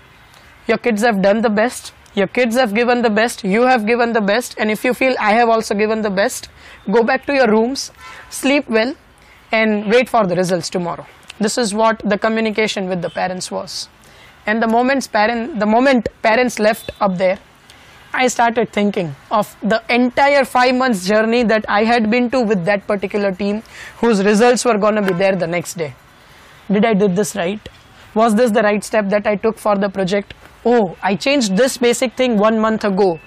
Your 0.68 0.78
kids 0.78 1.02
have 1.02 1.20
done 1.20 1.42
the 1.42 1.50
best. 1.50 1.92
Your 2.14 2.28
kids 2.28 2.54
have 2.56 2.74
given 2.74 3.02
the 3.02 3.10
best. 3.10 3.42
You 3.42 3.62
have 3.62 3.84
given 3.86 4.12
the 4.12 4.20
best. 4.20 4.54
And 4.56 4.70
if 4.70 4.84
you 4.84 4.94
feel 4.94 5.16
I 5.18 5.32
have 5.32 5.48
also 5.48 5.74
given 5.74 6.02
the 6.02 6.10
best, 6.10 6.48
go 6.90 7.02
back 7.02 7.26
to 7.26 7.34
your 7.34 7.48
rooms, 7.48 7.90
sleep 8.30 8.68
well, 8.68 8.94
and 9.50 9.90
wait 9.90 10.08
for 10.08 10.24
the 10.26 10.36
results 10.36 10.70
tomorrow. 10.70 11.06
This 11.40 11.58
is 11.58 11.74
what 11.74 12.00
the 12.04 12.16
communication 12.16 12.88
with 12.88 13.02
the 13.02 13.10
parents 13.10 13.50
was. 13.50 13.88
And 14.46 14.62
the 14.62 14.68
moments 14.68 15.06
parent, 15.06 15.58
the 15.58 15.66
moment 15.66 16.08
parents 16.22 16.58
left 16.58 16.90
up 17.00 17.16
there, 17.16 17.38
I 18.12 18.28
started 18.28 18.72
thinking 18.72 19.16
of 19.32 19.56
the 19.60 19.82
entire 19.88 20.44
five 20.44 20.76
months 20.76 21.06
journey 21.08 21.42
that 21.44 21.64
I 21.68 21.82
had 21.82 22.10
been 22.10 22.30
to 22.30 22.40
with 22.40 22.64
that 22.64 22.86
particular 22.86 23.32
team, 23.32 23.62
whose 23.98 24.24
results 24.24 24.64
were 24.64 24.78
gonna 24.78 25.02
be 25.02 25.14
there 25.14 25.34
the 25.34 25.48
next 25.48 25.74
day. 25.74 25.94
Did 26.70 26.84
I 26.84 26.94
did 26.94 27.16
this 27.16 27.34
right? 27.34 27.68
Was 28.14 28.36
this 28.36 28.52
the 28.52 28.62
right 28.62 28.84
step 28.84 29.08
that 29.08 29.26
I 29.26 29.34
took 29.34 29.58
for 29.58 29.76
the 29.76 29.88
project? 29.88 30.34
Oh, 30.64 30.96
I 31.02 31.16
changed 31.16 31.56
this 31.56 31.76
basic 31.76 32.14
thing 32.14 32.36
one 32.36 32.60
month 32.60 32.84
ago. 32.84 33.18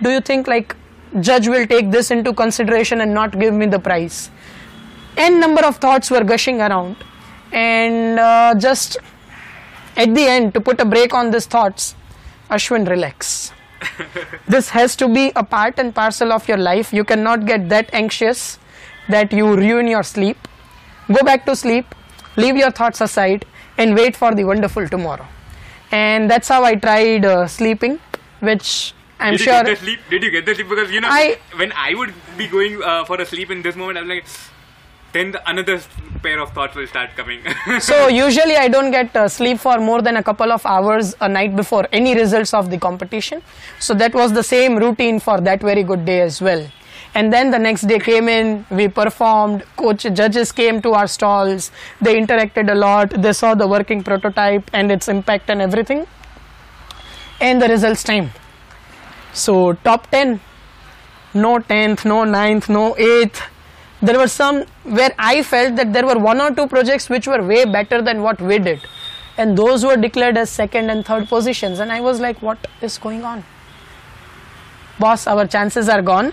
Do 0.00 0.10
you 0.10 0.20
think 0.20 0.48
like 0.48 0.74
judge 1.20 1.46
will 1.46 1.66
take 1.66 1.90
this 1.90 2.10
into 2.10 2.32
consideration 2.32 3.02
and 3.02 3.12
not 3.12 3.38
give 3.38 3.52
me 3.52 3.66
the 3.66 3.78
prize? 3.78 4.30
N 5.18 5.38
number 5.38 5.62
of 5.66 5.76
thoughts 5.76 6.10
were 6.10 6.24
gushing 6.24 6.62
around, 6.62 6.96
and 7.52 8.18
uh, 8.18 8.54
just 8.58 8.96
at 9.96 10.14
the 10.14 10.24
end 10.26 10.54
to 10.54 10.60
put 10.60 10.80
a 10.80 10.84
break 10.84 11.14
on 11.14 11.30
these 11.30 11.46
thoughts, 11.46 11.94
Ashwin, 12.50 12.88
relax. 12.88 13.52
this 14.48 14.68
has 14.70 14.94
to 14.96 15.08
be 15.08 15.32
a 15.36 15.42
part 15.44 15.78
and 15.78 15.94
parcel 15.94 16.32
of 16.32 16.46
your 16.48 16.58
life. 16.58 16.92
You 16.92 17.04
cannot 17.04 17.46
get 17.46 17.68
that 17.70 17.88
anxious 17.92 18.58
that 19.08 19.32
you 19.32 19.56
ruin 19.56 19.86
your 19.86 20.02
sleep. 20.02 20.36
Go 21.08 21.22
back 21.24 21.44
to 21.46 21.56
sleep, 21.56 21.94
leave 22.36 22.56
your 22.56 22.70
thoughts 22.70 23.00
aside, 23.00 23.44
and 23.78 23.94
wait 23.96 24.16
for 24.16 24.34
the 24.34 24.44
wonderful 24.44 24.86
tomorrow. 24.88 25.26
And 25.90 26.30
that's 26.30 26.48
how 26.48 26.62
I 26.62 26.74
tried 26.76 27.24
uh, 27.24 27.46
sleeping, 27.48 27.98
which 28.40 28.94
I'm 29.18 29.32
Did 29.32 29.40
sure. 29.40 29.54
you 29.58 29.64
get 29.64 29.70
the 29.70 29.76
sleep? 29.76 30.00
Did 30.08 30.22
you 30.22 30.30
get 30.30 30.46
the 30.46 30.54
sleep? 30.54 30.68
Because 30.68 30.90
you 30.92 31.00
know, 31.00 31.08
I- 31.10 31.38
when 31.56 31.72
I 31.72 31.94
would 31.94 32.14
be 32.36 32.46
going 32.46 32.80
uh, 32.82 33.04
for 33.04 33.20
a 33.20 33.26
sleep 33.26 33.50
in 33.50 33.62
this 33.62 33.74
moment, 33.76 33.98
I'm 33.98 34.08
like, 34.08 34.24
then 35.12 35.32
the, 35.32 35.50
another 35.50 35.80
pair 36.22 36.40
of 36.40 36.52
thoughts 36.52 36.74
will 36.74 36.86
start 36.86 37.10
coming. 37.16 37.40
so 37.80 38.08
usually 38.08 38.56
I 38.56 38.68
don't 38.68 38.90
get 38.90 39.14
uh, 39.16 39.28
sleep 39.28 39.58
for 39.58 39.78
more 39.78 40.02
than 40.02 40.16
a 40.16 40.22
couple 40.22 40.52
of 40.52 40.64
hours 40.64 41.14
a 41.20 41.28
night 41.28 41.56
before 41.56 41.86
any 41.92 42.14
results 42.14 42.54
of 42.54 42.70
the 42.70 42.78
competition. 42.78 43.42
So 43.78 43.94
that 43.94 44.14
was 44.14 44.32
the 44.32 44.42
same 44.42 44.76
routine 44.76 45.18
for 45.20 45.40
that 45.40 45.60
very 45.60 45.82
good 45.82 46.04
day 46.04 46.20
as 46.20 46.40
well. 46.40 46.66
And 47.14 47.32
then 47.32 47.50
the 47.50 47.58
next 47.58 47.82
day 47.82 47.98
came 47.98 48.28
in, 48.28 48.64
we 48.70 48.86
performed, 48.86 49.64
coach 49.76 50.02
judges 50.02 50.52
came 50.52 50.80
to 50.82 50.92
our 50.92 51.08
stalls, 51.08 51.72
they 52.00 52.14
interacted 52.20 52.70
a 52.70 52.74
lot, 52.74 53.10
they 53.10 53.32
saw 53.32 53.54
the 53.54 53.66
working 53.66 54.04
prototype 54.04 54.70
and 54.72 54.92
its 54.92 55.08
impact 55.08 55.50
and 55.50 55.60
everything. 55.60 56.06
And 57.40 57.60
the 57.60 57.68
results 57.68 58.04
time. 58.04 58.30
So 59.32 59.72
top 59.72 60.08
10, 60.10 60.40
no 61.34 61.58
10th, 61.58 62.04
no 62.04 62.24
9th, 62.24 62.68
no 62.68 62.94
8th. 62.94 63.42
There 64.02 64.18
were 64.18 64.28
some 64.28 64.64
where 64.84 65.10
I 65.18 65.42
felt 65.42 65.76
that 65.76 65.92
there 65.92 66.06
were 66.06 66.18
one 66.18 66.40
or 66.40 66.54
two 66.54 66.66
projects 66.66 67.10
which 67.10 67.26
were 67.26 67.46
way 67.46 67.64
better 67.64 68.00
than 68.02 68.22
what 68.22 68.40
we 68.40 68.58
did. 68.58 68.80
and 69.40 69.56
those 69.56 69.84
were 69.88 69.96
declared 69.96 70.36
as 70.36 70.50
second 70.50 70.90
and 70.90 71.04
third 71.06 71.28
positions. 71.28 71.78
And 71.80 71.92
i 71.92 72.00
was 72.06 72.20
like 72.20 72.42
what 72.42 72.66
is 72.88 72.98
going 72.98 73.24
on? 73.24 73.44
Boss 74.98 75.26
our 75.26 75.46
chances 75.46 75.88
are 75.88 76.02
gone. 76.02 76.32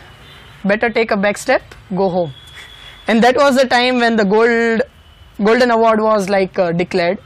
Better 0.66 0.90
take 0.90 1.12
a 1.12 1.18
back 1.18 1.38
step 1.38 1.62
go 1.96 2.10
home. 2.10 2.34
And 3.08 3.24
that 3.24 3.38
was 3.38 3.56
the 3.56 3.66
time 3.66 4.00
when 4.00 4.18
the 4.18 4.26
gold 4.26 4.82
golden 5.50 5.72
award 5.72 6.02
was 6.02 6.30
like 6.30 6.60
uh, 6.60 6.72
declared. 6.72 7.20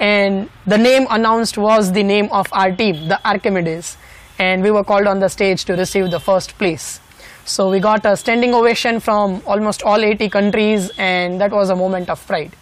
And 0.00 0.48
the 0.66 0.78
name 0.78 1.06
announced 1.10 1.58
was 1.58 1.92
the 1.92 2.02
name 2.02 2.28
of 2.30 2.46
our 2.52 2.74
team 2.82 3.08
the 3.08 3.20
archimedes. 3.34 3.96
And 4.38 4.62
we 4.62 4.70
were 4.70 4.84
called 4.84 5.06
on 5.06 5.20
the 5.20 5.28
stage 5.28 5.64
to 5.66 5.74
receive 5.74 6.10
the 6.10 6.20
first 6.20 6.56
place 6.58 7.00
so 7.46 7.70
we 7.70 7.80
got 7.80 8.04
a 8.04 8.16
standing 8.16 8.54
ovation 8.54 9.00
from 9.00 9.40
almost 9.46 9.82
all 9.82 10.04
80 10.04 10.28
countries 10.28 10.90
and 10.98 11.40
that 11.40 11.50
was 11.50 11.70
a 11.70 11.76
moment 11.76 12.10
of 12.10 12.26
pride 12.26 12.54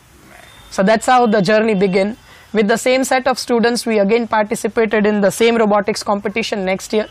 so 0.71 0.83
that's 0.83 1.07
how 1.07 1.27
the 1.27 1.43
journey 1.43 1.75
began 1.75 2.17
with 2.53 2.69
the 2.69 2.77
same 2.77 3.03
set 3.03 3.27
of 3.27 3.39
students 3.39 3.87
we 3.87 3.99
again 3.99 4.29
participated 4.29 5.07
in 5.07 5.21
the 5.21 5.31
same 5.31 5.57
robotics 5.57 6.03
competition 6.03 6.65
next 6.65 6.93
year 6.93 7.09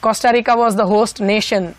costa 0.00 0.30
rica 0.32 0.56
was 0.64 0.76
the 0.76 0.86
host 0.86 1.20
nation 1.20 1.74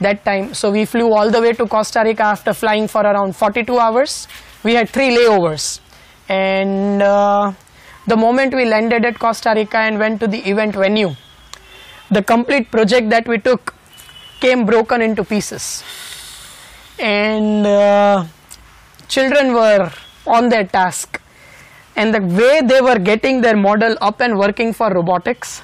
that 0.00 0.24
time. 0.24 0.54
So 0.54 0.70
we 0.70 0.84
flew 0.84 1.12
all 1.12 1.30
the 1.30 1.40
way 1.40 1.52
to 1.52 1.66
Costa 1.66 2.02
Rica 2.04 2.24
after 2.24 2.52
flying 2.52 2.88
for 2.88 3.02
around 3.02 3.36
42 3.36 3.78
hours. 3.78 4.26
We 4.64 4.74
had 4.74 4.88
three 4.88 5.10
layovers. 5.16 5.80
And 6.28 7.02
uh, 7.02 7.52
the 8.06 8.16
moment 8.16 8.54
we 8.54 8.64
landed 8.64 9.04
at 9.04 9.18
Costa 9.18 9.52
Rica 9.54 9.78
and 9.78 9.98
went 9.98 10.20
to 10.20 10.26
the 10.26 10.38
event 10.48 10.74
venue, 10.74 11.14
the 12.10 12.22
complete 12.22 12.70
project 12.70 13.10
that 13.10 13.28
we 13.28 13.38
took 13.38 13.74
came 14.40 14.66
broken 14.66 15.02
into 15.02 15.24
pieces. 15.24 15.84
And 16.98 17.66
uh, 17.66 18.26
children 19.08 19.52
were 19.54 19.90
on 20.26 20.48
their 20.48 20.64
task. 20.64 21.20
And 21.96 22.14
the 22.14 22.20
way 22.20 22.60
they 22.62 22.80
were 22.80 22.98
getting 22.98 23.40
their 23.40 23.56
model 23.56 23.96
up 24.00 24.20
and 24.20 24.38
working 24.38 24.72
for 24.72 24.90
robotics, 24.90 25.62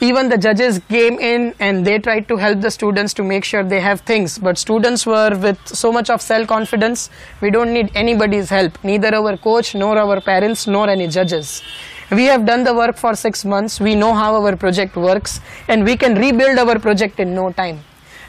even 0.00 0.28
the 0.28 0.38
judges 0.38 0.80
came 0.88 1.18
in 1.18 1.54
and 1.58 1.84
they 1.84 1.98
tried 1.98 2.28
to 2.28 2.36
help 2.36 2.60
the 2.60 2.70
students 2.70 3.12
to 3.14 3.24
make 3.24 3.44
sure 3.44 3.64
they 3.64 3.80
have 3.80 4.02
things. 4.02 4.38
But 4.38 4.58
students 4.58 5.04
were 5.06 5.36
with 5.36 5.58
so 5.66 5.90
much 5.90 6.10
of 6.10 6.22
self 6.22 6.46
confidence 6.46 7.10
we 7.40 7.50
don't 7.50 7.72
need 7.72 7.90
anybody's 7.94 8.48
help. 8.50 8.78
Neither 8.84 9.14
our 9.14 9.36
coach 9.36 9.74
nor 9.74 9.98
our 9.98 10.20
parents 10.20 10.66
nor 10.68 10.88
any 10.88 11.08
judges. 11.08 11.62
We 12.10 12.24
have 12.24 12.46
done 12.46 12.64
the 12.64 12.74
work 12.74 12.96
for 12.96 13.14
6 13.14 13.44
months. 13.44 13.80
We 13.80 13.94
know 13.94 14.14
how 14.14 14.34
our 14.36 14.56
project 14.56 14.96
works 14.96 15.40
and 15.66 15.84
we 15.84 15.96
can 15.96 16.14
rebuild 16.14 16.58
our 16.58 16.78
project 16.78 17.18
in 17.20 17.34
no 17.34 17.50
time 17.52 17.80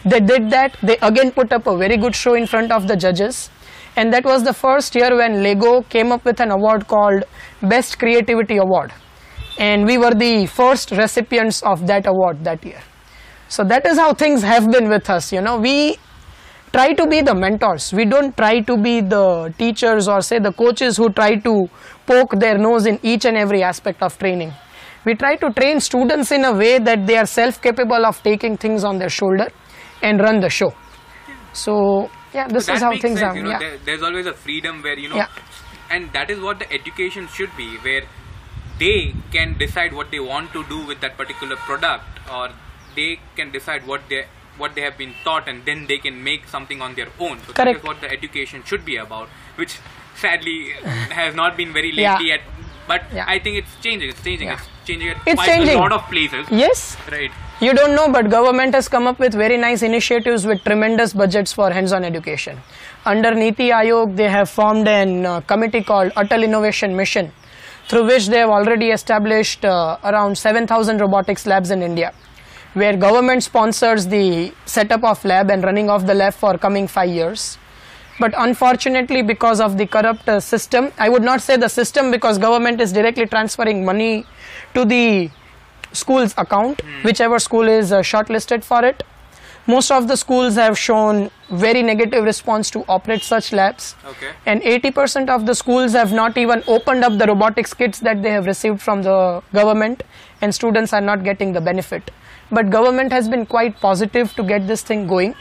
they 0.06 0.20
did 0.20 0.50
that 0.50 0.78
they 0.82 0.98
again 0.98 1.32
put 1.32 1.52
up 1.52 1.68
a 1.68 1.78
very 1.78 1.98
good 1.98 2.16
show 2.16 2.34
in 2.34 2.46
front 2.46 2.72
of 2.72 2.88
the 2.88 2.96
judges 2.96 3.50
and 3.96 4.14
that 4.14 4.24
was 4.24 4.44
the 4.44 4.54
first 4.54 4.96
year 4.96 5.16
when 5.16 5.44
lego 5.44 5.82
came 5.84 6.12
up 6.12 6.24
with 6.24 6.40
an 6.40 6.52
award 6.52 6.88
called 6.88 7.24
best 7.62 8.00
creativity 8.00 8.58
award 8.58 8.94
and 9.60 9.86
we 9.86 9.98
were 9.98 10.14
the 10.14 10.46
first 10.46 10.92
recipients 10.92 11.62
of 11.64 11.86
that 11.86 12.08
award 12.08 12.44
that 12.46 12.64
year. 12.66 12.82
So 13.50 13.64
that 13.66 13.86
is 13.86 13.98
how 13.98 14.14
things 14.14 14.42
have 14.42 14.72
been 14.72 14.90
with 14.90 15.10
us. 15.10 15.34
You 15.34 15.42
know, 15.42 15.58
we 15.58 15.98
try 16.72 16.94
to 16.94 17.06
be 17.06 17.22
the 17.22 17.36
mentors. 17.36 17.92
We 17.92 18.06
don't 18.06 18.36
try 18.38 18.62
to 18.62 18.78
be 18.78 19.02
the 19.02 19.54
teachers 19.58 20.08
or 20.08 20.22
say 20.22 20.40
the 20.40 20.54
coaches 20.54 20.96
who 20.96 21.10
try 21.10 21.36
to 21.36 21.70
poke 22.06 22.40
their 22.40 22.58
nose 22.58 22.86
in 22.86 23.00
each 23.04 23.26
and 23.26 23.36
every 23.36 23.62
aspect 23.62 24.02
of 24.02 24.18
training. 24.18 24.54
We 25.04 25.16
try 25.16 25.36
to 25.36 25.52
train 25.52 25.80
students 25.82 26.32
in 26.32 26.46
a 26.46 26.54
way 26.54 26.80
that 26.80 27.06
they 27.06 27.18
are 27.18 27.26
self 27.26 27.62
capable 27.62 28.06
of 28.06 28.24
taking 28.24 28.56
things 28.56 28.84
on 28.86 28.98
their 28.98 29.10
shoulder 29.10 29.50
and 30.02 30.20
run 30.20 30.40
the 30.40 30.50
show. 30.50 30.74
So 31.54 32.10
yeah, 32.34 32.48
this 32.48 32.66
that 32.68 32.76
is 32.78 32.82
how 32.84 32.92
things 32.92 33.20
sense, 33.20 33.22
are. 33.22 33.36
You 33.36 33.44
know, 33.44 33.50
yeah. 33.52 33.60
there, 33.60 33.78
there's 33.86 34.04
always 34.04 34.26
a 34.26 34.34
freedom 34.34 34.82
where 34.82 34.98
you 34.98 35.10
know, 35.10 35.16
Yeah. 35.16 35.28
and 35.90 36.12
that 36.14 36.30
is 36.30 36.40
what 36.40 36.60
the 36.60 36.72
education 36.72 37.28
should 37.28 37.56
be, 37.58 37.78
where 37.78 38.04
they 38.80 39.14
can 39.32 39.58
decide 39.58 39.94
what 39.94 40.12
they 40.12 40.20
want 40.20 40.54
to 40.54 40.64
do 40.66 40.86
with 40.86 41.02
that 41.02 41.18
particular 41.18 41.56
product, 41.58 42.06
or 42.32 42.50
they 42.96 43.20
can 43.36 43.52
decide 43.52 43.86
what 43.88 44.02
they 44.10 44.26
what 44.58 44.76
they 44.76 44.82
have 44.82 44.98
been 44.98 45.14
taught, 45.24 45.48
and 45.48 45.66
then 45.66 45.86
they 45.88 45.98
can 45.98 46.22
make 46.24 46.46
something 46.48 46.82
on 46.82 46.94
their 46.96 47.08
own. 47.20 47.40
So 47.48 47.54
Correct. 47.54 47.80
is 47.80 47.84
what 47.84 48.02
the 48.02 48.12
education 48.12 48.64
should 48.66 48.84
be 48.86 48.98
about, 48.98 49.30
which 49.56 49.78
sadly 50.16 50.72
has 51.20 51.34
not 51.34 51.56
been 51.58 51.72
very 51.74 51.92
Yeah. 51.94 52.14
lately 52.14 52.28
yet. 52.30 52.42
But 52.88 53.04
Yeah. 53.14 53.26
I 53.28 53.40
think 53.40 53.58
it's 53.58 53.76
changing. 53.82 54.10
It's 54.10 54.22
changing. 54.24 54.48
Yeah. 54.48 54.56
It's 54.56 54.68
changing 54.86 55.10
at 55.10 55.18
It's 55.26 55.36
quite 55.36 55.48
changing. 55.48 55.76
a 55.78 55.80
lot 55.80 55.92
of 55.94 56.04
places. 56.10 56.48
Yes, 56.52 56.98
Right. 57.12 57.32
You 57.62 57.74
don't 57.74 57.94
know, 57.94 58.10
but 58.10 58.30
government 58.30 58.74
has 58.74 58.88
come 58.88 59.06
up 59.06 59.20
with 59.20 59.34
very 59.34 59.58
nice 59.58 59.82
initiatives 59.84 60.46
with 60.48 60.64
tremendous 60.64 61.12
budgets 61.12 61.52
for 61.52 61.70
hands-on 61.70 62.06
education. 62.06 62.58
Under 63.06 63.36
Niti 63.36 63.68
Aayog, 63.68 64.16
they 64.16 64.30
have 64.30 64.50
formed 64.50 64.88
a 64.88 65.02
uh, 65.26 65.42
committee 65.42 65.84
called 65.84 66.14
Atal 66.14 66.42
Innovation 66.42 66.96
Mission, 66.96 67.34
through 67.90 68.06
which 68.08 68.28
they 68.28 68.38
have 68.38 68.50
already 68.50 68.92
established 68.92 69.66
uh, 69.66 69.98
around 70.06 70.38
7,000 70.38 71.02
robotics 71.02 71.46
labs 71.46 71.70
in 71.70 71.82
India, 71.82 72.14
where 72.76 72.96
government 72.96 73.44
sponsors 73.44 74.08
the 74.08 74.54
setup 74.66 75.04
of 75.04 75.26
lab 75.26 75.52
and 75.52 75.62
running 75.62 75.90
of 75.90 76.08
the 76.08 76.14
lab 76.14 76.34
for 76.34 76.58
coming 76.58 76.88
five 76.88 77.10
years. 77.10 77.58
But 78.22 78.34
unfortunately, 78.38 79.22
because 79.22 79.60
of 79.60 79.78
the 79.78 79.86
corrupt 79.86 80.30
uh, 80.30 80.40
system, 80.40 80.94
I 80.98 81.10
would 81.10 81.24
not 81.24 81.42
say 81.42 81.58
the 81.58 81.68
system 81.68 82.10
because 82.10 82.38
government 82.38 82.80
is 82.80 82.94
directly 82.94 83.26
transferring 83.26 83.84
money 83.84 84.26
to 84.76 84.86
the 84.86 85.30
school's 85.94 86.34
account, 86.38 86.82
whichever 87.04 87.40
school 87.40 87.68
is 87.68 87.92
uh, 87.92 88.00
shortlisted 88.00 88.64
for 88.64 88.84
it. 88.86 89.04
Most 89.68 89.92
of 89.92 90.08
the 90.08 90.16
schools 90.18 90.56
have 90.56 90.78
shown 90.78 91.30
very 91.52 91.84
negative 91.84 92.24
response 92.24 92.72
to 92.72 92.84
operate 92.90 93.22
such 93.22 93.54
labs. 93.54 93.96
Okay. 94.04 94.32
And 94.48 94.62
80% 94.64 95.30
of 95.30 95.46
the 95.46 95.54
schools 95.54 95.94
have 95.94 96.12
not 96.12 96.38
even 96.38 96.64
opened 96.68 97.04
up 97.04 97.20
the 97.20 97.28
robotics 97.28 97.74
kits 97.74 98.00
that 98.00 98.24
they 98.24 98.32
have 98.32 98.48
received 98.48 98.82
from 98.82 99.04
the 99.04 99.44
government, 99.54 100.04
and 100.42 100.56
students 100.56 100.92
are 100.92 101.02
not 101.02 101.24
getting 101.24 101.54
the 101.54 101.62
benefit. 101.62 102.10
But 102.52 102.72
government 102.72 103.12
has 103.12 103.30
been 103.30 103.46
quite 103.46 103.80
positive 103.80 104.34
to 104.36 104.44
get 104.44 104.66
this 104.66 104.82
thing 104.82 105.06
going. 105.06 105.36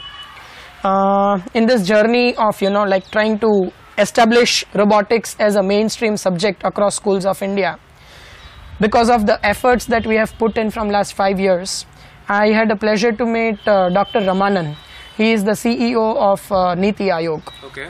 Uh, 0.83 1.39
in 1.53 1.65
this 1.65 1.85
journey 1.85 2.35
of 2.37 2.61
you 2.61 2.69
know 2.69 2.83
like 2.83 3.09
trying 3.11 3.37
to 3.39 3.69
establish 3.97 4.63
robotics 4.73 5.35
as 5.37 5.57
a 5.57 5.63
mainstream 5.63 6.15
subject 6.15 6.61
across 6.63 6.95
schools 6.95 7.25
of 7.25 7.41
India, 7.41 7.77
because 8.79 9.09
of 9.09 9.25
the 9.25 9.43
efforts 9.45 9.85
that 9.85 10.05
we 10.05 10.15
have 10.15 10.37
put 10.37 10.57
in 10.57 10.69
from 10.71 10.89
last 10.89 11.13
five 11.13 11.39
years, 11.39 11.85
I 12.27 12.47
had 12.49 12.71
a 12.71 12.75
pleasure 12.75 13.11
to 13.11 13.25
meet 13.25 13.67
uh, 13.67 13.89
Dr. 13.89 14.21
Ramanan. 14.21 14.75
He 15.17 15.31
is 15.33 15.43
the 15.43 15.51
CEO 15.51 16.15
of 16.15 16.51
uh, 16.51 16.75
Niti 16.75 17.05
Aayog 17.07 17.41
Okay. 17.65 17.89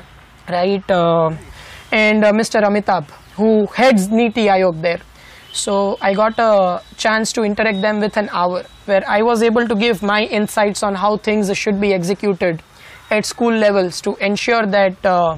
right? 0.49 0.89
Uh, 0.91 1.29
and 1.91 2.23
uh, 2.23 2.31
Mr. 2.31 2.61
Amitabh, 2.63 3.09
who 3.35 3.67
heads 3.67 4.07
Niti 4.09 4.45
Aayog 4.47 4.81
there. 4.81 4.99
So 5.51 5.97
I 6.01 6.13
got 6.13 6.37
a 6.39 6.81
chance 6.97 7.33
to 7.33 7.43
interact 7.43 7.81
them 7.81 7.99
with 7.99 8.17
an 8.17 8.29
hour, 8.31 8.63
where 8.85 9.03
I 9.07 9.21
was 9.21 9.41
able 9.43 9.67
to 9.67 9.75
give 9.75 10.01
my 10.03 10.23
insights 10.23 10.83
on 10.83 10.95
how 10.95 11.17
things 11.17 11.55
should 11.57 11.79
be 11.81 11.93
executed 11.93 12.61
at 13.11 13.25
school 13.25 13.53
levels 13.53 13.99
to 14.01 14.15
ensure 14.17 14.65
that 14.67 15.03
uh, 15.05 15.37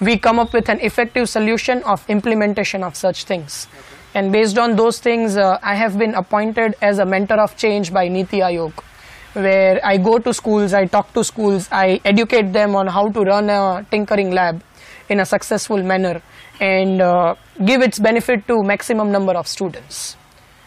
we 0.00 0.18
come 0.18 0.38
up 0.38 0.52
with 0.52 0.68
an 0.68 0.80
effective 0.80 1.28
solution 1.28 1.82
of 1.84 2.08
implementation 2.08 2.82
of 2.82 2.96
such 2.96 3.24
things. 3.24 3.68
And 4.14 4.30
based 4.32 4.58
on 4.58 4.76
those 4.76 4.98
things, 5.00 5.36
uh, 5.36 5.58
I 5.62 5.74
have 5.74 5.98
been 5.98 6.14
appointed 6.14 6.76
as 6.80 6.98
a 6.98 7.04
mentor 7.04 7.40
of 7.40 7.56
change 7.56 7.92
by 7.92 8.08
Niti 8.08 8.38
Aayog 8.38 8.72
where 9.34 9.80
I 9.84 9.96
go 9.96 10.18
to 10.18 10.32
schools, 10.32 10.72
I 10.72 10.86
talk 10.86 11.12
to 11.14 11.24
schools, 11.24 11.68
I 11.70 12.00
educate 12.04 12.52
them 12.52 12.76
on 12.76 12.86
how 12.86 13.08
to 13.08 13.20
run 13.20 13.50
a 13.50 13.84
tinkering 13.90 14.30
lab 14.30 14.62
in 15.08 15.20
a 15.20 15.26
successful 15.26 15.82
manner 15.82 16.22
and 16.60 17.02
uh, 17.02 17.34
give 17.64 17.82
its 17.82 17.98
benefit 17.98 18.46
to 18.46 18.62
maximum 18.62 19.10
number 19.10 19.32
of 19.32 19.48
students. 19.48 20.16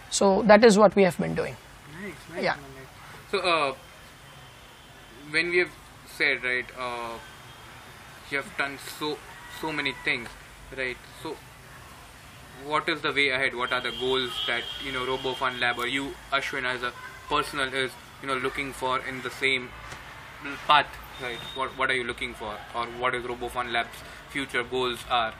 So 0.10 0.43
that 0.43 0.63
is 0.65 0.77
what 0.77 0.95
we 0.95 1.03
have 1.03 1.17
been 1.17 1.33
doing. 1.33 1.55
Nice, 2.01 2.13
nice. 2.33 2.43
Yeah. 2.43 2.55
So, 3.31 3.39
uh, 3.39 3.73
when 5.29 5.49
we 5.49 5.60
have 5.60 5.71
said, 6.05 6.43
right, 6.43 6.65
uh, 6.77 7.17
you 8.29 8.38
have 8.38 8.57
done 8.57 8.77
so 8.99 9.17
so 9.62 9.71
many 9.71 9.93
things, 10.03 10.29
right? 10.77 10.97
So, 11.23 11.36
what 12.67 12.89
is 12.89 13.01
the 13.01 13.12
way 13.13 13.30
ahead? 13.30 13.56
What 13.56 13.71
are 13.71 13.82
the 13.82 13.91
goals 13.99 14.32
that 14.47 14.63
you 14.86 14.91
know 14.91 15.06
RoboFun 15.06 15.60
Lab 15.60 15.80
or 15.80 15.88
you, 15.88 16.13
Ashwin, 16.32 16.65
as 16.65 16.84
a 16.84 16.91
personal, 17.30 17.73
is 17.73 17.91
you 18.21 18.27
know 18.27 18.36
looking 18.36 18.73
for 18.73 18.99
in 19.08 19.21
the 19.21 19.30
same 19.30 19.69
path, 20.67 20.88
right? 21.21 21.39
What 21.56 21.77
what 21.77 21.89
are 21.89 21.95
you 21.95 22.03
looking 22.03 22.34
for, 22.34 22.56
or 22.75 22.86
what 23.03 23.15
is 23.15 23.23
RoboFun 23.23 23.71
Lab's 23.71 24.03
future 24.30 24.63
goals 24.63 24.99
are? 25.10 25.34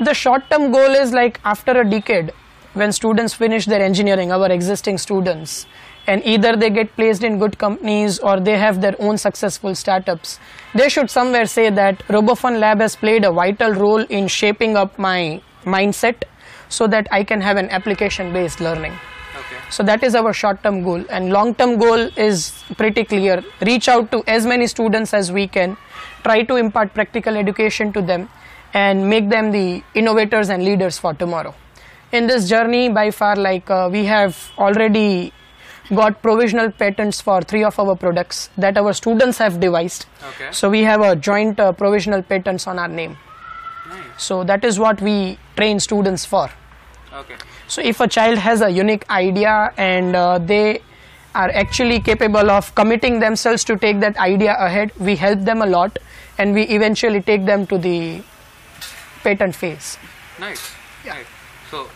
The 0.00 0.14
short 0.14 0.48
term 0.50 0.72
goal 0.72 1.00
is 1.02 1.12
like 1.12 1.40
after 1.44 1.80
a 1.80 1.88
decade, 1.88 2.32
when 2.74 2.92
students 2.92 3.34
finish 3.34 3.66
their 3.66 3.82
engineering, 3.82 4.32
our 4.32 4.50
existing 4.50 4.98
students, 4.98 5.66
and 6.06 6.24
either 6.24 6.56
they 6.56 6.70
get 6.70 6.94
placed 6.96 7.24
in 7.24 7.38
good 7.38 7.58
companies 7.58 8.18
or 8.18 8.38
they 8.40 8.56
have 8.58 8.80
their 8.80 8.94
own 8.98 9.18
successful 9.18 9.74
startups, 9.74 10.38
they 10.74 10.88
should 10.88 11.10
somewhere 11.10 11.46
say 11.46 11.68
that 11.70 11.98
RoboFun 12.08 12.58
Lab 12.60 12.80
has 12.80 12.96
played 12.96 13.24
a 13.24 13.32
vital 13.32 13.72
role 13.72 14.04
in 14.20 14.28
shaping 14.28 14.76
up 14.76 14.98
my 14.98 15.40
mindset 15.64 16.22
so 16.68 16.86
that 16.86 17.06
I 17.10 17.24
can 17.24 17.40
have 17.40 17.56
an 17.56 17.68
application 17.70 18.32
based 18.32 18.60
learning. 18.60 18.92
Okay. 19.38 19.56
So 19.70 19.82
that 19.82 20.02
is 20.02 20.14
our 20.14 20.32
short 20.32 20.62
term 20.62 20.82
goal 20.82 21.04
and 21.10 21.32
long 21.32 21.54
term 21.54 21.78
goal 21.78 22.08
is 22.16 22.62
pretty 22.76 23.04
clear. 23.04 23.42
Reach 23.60 23.88
out 23.88 24.10
to 24.12 24.22
as 24.26 24.46
many 24.46 24.66
students 24.66 25.14
as 25.14 25.30
we 25.32 25.46
can, 25.46 25.76
try 26.24 26.42
to 26.42 26.56
impart 26.56 26.94
practical 26.94 27.36
education 27.36 27.92
to 27.92 28.02
them 28.02 28.28
and 28.74 29.08
make 29.08 29.28
them 29.28 29.52
the 29.52 29.82
innovators 29.94 30.48
and 30.50 30.64
leaders 30.64 30.98
for 30.98 31.14
tomorrow. 31.14 31.54
in 32.16 32.26
this 32.30 32.44
journey 32.48 32.88
by 32.96 33.02
far 33.14 33.34
like 33.44 33.70
uh, 33.76 33.88
we 33.92 34.00
have 34.08 34.36
already 34.64 35.32
got 35.98 36.20
provisional 36.26 36.68
patents 36.82 37.20
for 37.28 37.38
three 37.52 37.62
of 37.68 37.78
our 37.84 37.94
products 38.02 38.38
that 38.64 38.78
our 38.82 38.92
students 38.98 39.38
have 39.44 39.56
devised 39.64 40.06
Okay. 40.28 40.50
so 40.58 40.70
we 40.74 40.82
have 40.90 41.02
a 41.08 41.10
joint 41.28 41.58
uh, 41.64 41.66
provisional 41.80 42.22
patents 42.30 42.66
on 42.72 42.78
our 42.84 42.92
name 43.00 43.16
Nice. 43.88 44.22
so 44.28 44.38
that 44.52 44.64
is 44.70 44.78
what 44.84 45.02
we 45.08 45.16
train 45.56 45.80
students 45.80 46.24
for 46.24 46.48
Okay. 47.18 47.36
so 47.66 47.80
if 47.80 48.00
a 48.00 48.06
child 48.08 48.38
has 48.38 48.60
a 48.60 48.68
unique 48.70 49.04
idea 49.10 49.72
and 49.76 50.14
uh, 50.16 50.38
they 50.38 50.80
are 51.34 51.50
actually 51.50 52.00
capable 52.00 52.50
of 52.50 52.74
committing 52.74 53.20
themselves 53.20 53.64
to 53.64 53.76
take 53.76 54.00
that 54.00 54.16
idea 54.18 54.56
ahead 54.58 54.92
we 54.98 55.16
help 55.16 55.40
them 55.50 55.62
a 55.62 55.66
lot 55.66 55.98
and 56.38 56.52
we 56.54 56.62
eventually 56.78 57.22
take 57.22 57.46
them 57.46 57.66
to 57.66 57.78
the 57.78 58.22
patent 59.22 59.54
phase 59.54 59.96
Nice. 60.38 60.72
Nice. 61.06 61.24
So, 61.70 61.88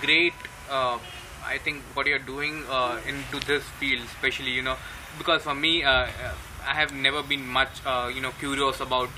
great. 0.00 0.32
Uh, 0.68 0.98
I 1.46 1.58
think 1.58 1.82
what 1.94 2.06
you're 2.06 2.18
doing 2.18 2.64
uh, 2.68 2.98
into 3.06 3.38
this 3.46 3.62
field, 3.78 4.02
especially 4.06 4.50
you 4.50 4.62
know, 4.62 4.76
because 5.16 5.42
for 5.42 5.54
me, 5.54 5.84
uh, 5.84 5.90
uh, 5.90 6.08
I 6.66 6.74
have 6.74 6.92
never 6.92 7.22
been 7.22 7.46
much 7.46 7.70
uh, 7.86 8.10
you 8.12 8.20
know 8.20 8.32
curious 8.40 8.80
about 8.80 9.10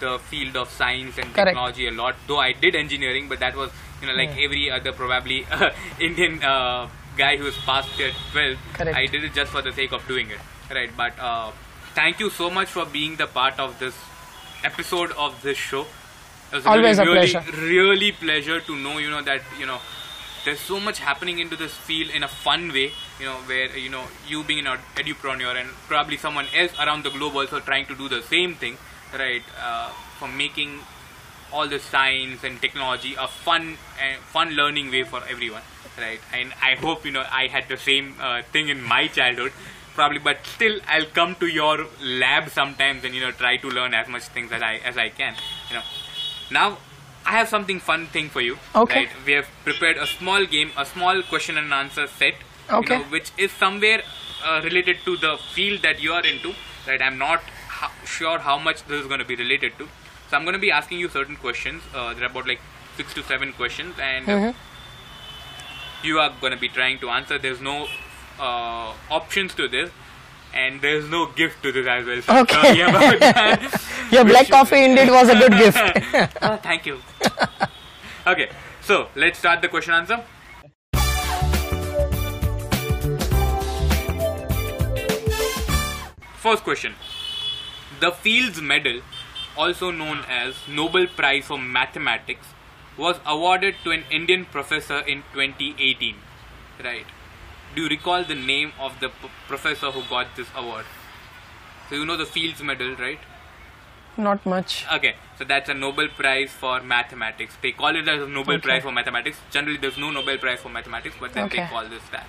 the 0.00 0.18
field 0.18 0.56
of 0.56 0.68
science 0.70 1.18
and 1.18 1.32
Correct. 1.34 1.48
technology 1.48 1.86
a 1.88 1.90
lot. 1.92 2.16
Though 2.26 2.38
I 2.40 2.52
did 2.52 2.74
engineering, 2.74 3.28
but 3.28 3.40
that 3.40 3.54
was 3.56 3.70
you 4.00 4.06
know 4.08 4.14
like 4.14 4.30
Yeah. 4.36 4.44
every 4.44 4.70
other 4.70 4.92
probably 4.92 5.46
uh, 5.50 5.70
Indian 6.00 6.42
uh, 6.42 6.88
guy 7.16 7.36
who 7.36 7.44
was 7.44 7.56
past 7.58 7.96
their 7.98 8.12
12. 8.32 8.58
Correct. 8.74 8.96
I 8.96 9.06
did 9.06 9.24
it 9.24 9.34
just 9.34 9.52
for 9.52 9.62
the 9.62 9.72
sake 9.72 9.92
of 9.92 10.06
doing 10.08 10.30
it, 10.30 10.38
right? 10.74 10.90
But 10.96 11.18
uh, 11.18 11.50
thank 11.94 12.18
you 12.20 12.30
so 12.30 12.50
much 12.50 12.68
for 12.68 12.86
being 12.86 13.16
the 13.16 13.26
part 13.26 13.58
of 13.58 13.78
this 13.78 13.94
episode 14.64 15.12
of 15.12 15.40
this 15.42 15.56
show. 15.58 15.86
It 16.52 16.56
was 16.56 16.66
Always 16.66 16.98
a 16.98 17.04
really, 17.04 17.30
pleasure. 17.30 17.44
really 17.62 18.12
pleasure 18.12 18.60
to 18.60 18.76
know 18.76 18.98
you 18.98 19.08
know 19.10 19.22
that 19.22 19.40
you 19.58 19.66
know 19.66 19.78
there's 20.44 20.58
so 20.58 20.80
much 20.80 20.98
happening 20.98 21.38
into 21.38 21.54
this 21.54 21.72
field 21.72 22.10
in 22.10 22.22
a 22.24 22.28
fun 22.28 22.72
way 22.72 22.90
you 23.20 23.26
know 23.26 23.36
where 23.50 23.76
you 23.76 23.88
know 23.88 24.02
you 24.26 24.42
being 24.42 24.66
an 24.66 24.78
edupreneur 24.96 25.54
and 25.60 25.68
probably 25.86 26.16
someone 26.16 26.46
else 26.56 26.72
around 26.80 27.04
the 27.04 27.10
globe 27.10 27.36
also 27.36 27.60
trying 27.60 27.86
to 27.86 27.94
do 27.94 28.08
the 28.08 28.20
same 28.22 28.54
thing 28.54 28.76
right 29.18 29.42
uh, 29.62 29.90
for 30.18 30.28
making 30.28 30.80
all 31.52 31.66
the 31.68 31.78
science 31.78 32.44
and 32.44 32.60
technology 32.60 33.14
a 33.18 33.26
fun 33.26 33.76
and 34.00 34.16
fun 34.34 34.50
learning 34.50 34.90
way 34.90 35.02
for 35.02 35.20
everyone 35.28 35.62
right 35.98 36.20
and 36.32 36.52
i 36.62 36.74
hope 36.76 37.04
you 37.04 37.10
know 37.10 37.24
i 37.30 37.46
had 37.48 37.68
the 37.68 37.76
same 37.76 38.14
uh, 38.20 38.42
thing 38.52 38.68
in 38.68 38.80
my 38.82 39.06
childhood 39.08 39.52
probably 39.94 40.18
but 40.18 40.38
still 40.46 40.78
i'll 40.88 41.10
come 41.18 41.34
to 41.34 41.46
your 41.46 41.86
lab 42.02 42.48
sometimes 42.48 43.04
and 43.04 43.14
you 43.14 43.20
know 43.20 43.32
try 43.32 43.56
to 43.56 43.68
learn 43.68 43.92
as 43.94 44.06
much 44.08 44.22
things 44.36 44.52
as 44.52 44.62
i 44.62 44.74
as 44.92 44.96
i 44.96 45.08
can 45.08 45.34
you 45.68 45.74
know 45.76 45.82
now 46.50 46.78
i 47.26 47.32
have 47.38 47.48
something 47.48 47.80
fun 47.80 48.06
thing 48.06 48.28
for 48.28 48.40
you 48.40 48.56
Okay. 48.76 49.00
right 49.06 49.10
we 49.26 49.32
have 49.32 49.48
prepared 49.64 49.96
a 49.96 50.06
small 50.06 50.46
game 50.46 50.70
a 50.76 50.86
small 50.86 51.22
question 51.22 51.58
and 51.58 51.72
answer 51.72 52.06
set 52.06 52.34
Okay. 52.72 52.94
you 52.94 53.00
know, 53.00 53.10
which 53.10 53.32
is 53.36 53.50
somewhere 53.50 54.02
uh, 54.46 54.60
related 54.62 54.98
to 55.04 55.16
the 55.16 55.36
field 55.54 55.82
that 55.82 56.00
you 56.00 56.12
are 56.12 56.24
into 56.24 56.54
right 56.86 57.02
i'm 57.02 57.18
not 57.18 57.42
ho- 57.80 57.92
sure 58.04 58.38
how 58.38 58.58
much 58.58 58.82
this 58.86 59.00
is 59.02 59.06
going 59.06 59.20
to 59.20 59.30
be 59.32 59.36
related 59.36 59.72
to 59.78 59.86
so 60.30 60.36
i'm 60.36 60.44
going 60.48 60.54
to 60.60 60.64
be 60.66 60.70
asking 60.80 60.98
you 60.98 61.08
certain 61.08 61.36
questions 61.36 61.82
uh, 61.94 62.12
there 62.14 62.24
are 62.24 62.30
about 62.30 62.46
like 62.52 62.60
six 62.96 63.14
to 63.14 63.22
seven 63.32 63.52
questions 63.52 63.94
and 64.10 64.28
uh, 64.28 64.36
Mhm. 64.36 64.54
you 66.08 66.18
are 66.18 66.30
going 66.40 66.52
to 66.52 66.58
be 66.66 66.68
trying 66.68 66.98
to 67.06 67.10
answer 67.10 67.38
there's 67.38 67.60
no 67.60 67.76
uh, 68.38 68.92
options 69.20 69.54
to 69.54 69.68
this 69.68 69.90
and 70.62 70.80
there's 70.84 71.08
no 71.08 71.26
gift 71.40 71.62
to 71.64 71.72
this 71.78 71.86
as 71.86 72.06
well 72.06 72.22
so 72.28 72.38
Okay. 72.42 72.54
sorry 72.54 72.80
about 72.80 73.20
that. 73.20 73.80
your 74.16 74.24
black 74.24 74.48
coffee 74.48 74.84
indeed 74.84 75.10
was 75.18 75.28
a 75.28 75.38
good 75.42 75.52
gift 75.52 76.38
Oh, 76.42 76.56
thank 76.68 76.86
you. 76.86 76.98
okay, 78.26 78.48
so 78.80 79.08
let's 79.14 79.38
start 79.38 79.62
the 79.62 79.68
question 79.68 79.94
answer. 79.94 80.22
First 86.36 86.64
question. 86.64 86.94
The 88.00 88.10
Fields 88.12 88.60
Medal, 88.60 89.02
also 89.56 89.90
known 89.90 90.20
as 90.28 90.54
Nobel 90.68 91.06
Prize 91.06 91.44
for 91.46 91.58
Mathematics, 91.58 92.46
was 92.96 93.20
awarded 93.26 93.74
to 93.84 93.90
an 93.90 94.04
Indian 94.10 94.44
professor 94.46 94.98
in 95.00 95.22
2018. 95.34 96.16
Right. 96.82 97.06
Do 97.74 97.82
you 97.82 97.88
recall 97.88 98.24
the 98.24 98.34
name 98.34 98.72
of 98.80 98.98
the 99.00 99.10
p- 99.10 99.28
professor 99.46 99.90
who 99.90 100.02
got 100.08 100.34
this 100.36 100.48
award? 100.56 100.86
So 101.88 101.94
you 101.96 102.04
know 102.06 102.16
the 102.16 102.26
Fields 102.26 102.62
Medal, 102.62 102.96
right? 102.96 103.18
not 104.16 104.44
much 104.44 104.84
Okay, 104.92 105.14
so 105.38 105.44
that's 105.44 105.68
a 105.70 105.74
Nobel 105.74 106.08
Prize 106.08 106.50
for 106.50 106.82
mathematics. 106.82 107.56
They 107.62 107.72
call 107.72 107.96
it 107.96 108.06
as 108.06 108.20
a 108.22 108.26
Nobel 108.26 108.56
Okay. 108.56 108.62
Prize 108.62 108.82
for 108.82 108.92
mathematics. 108.92 109.38
Generally, 109.50 109.78
there's 109.78 109.96
no 109.96 110.10
Nobel 110.10 110.36
Prize 110.36 110.60
for 110.60 110.68
mathematics, 110.68 111.16
but 111.18 111.32
then 111.32 111.48
they 111.48 111.64
call 111.66 111.86
this 111.88 112.02
that. 112.10 112.26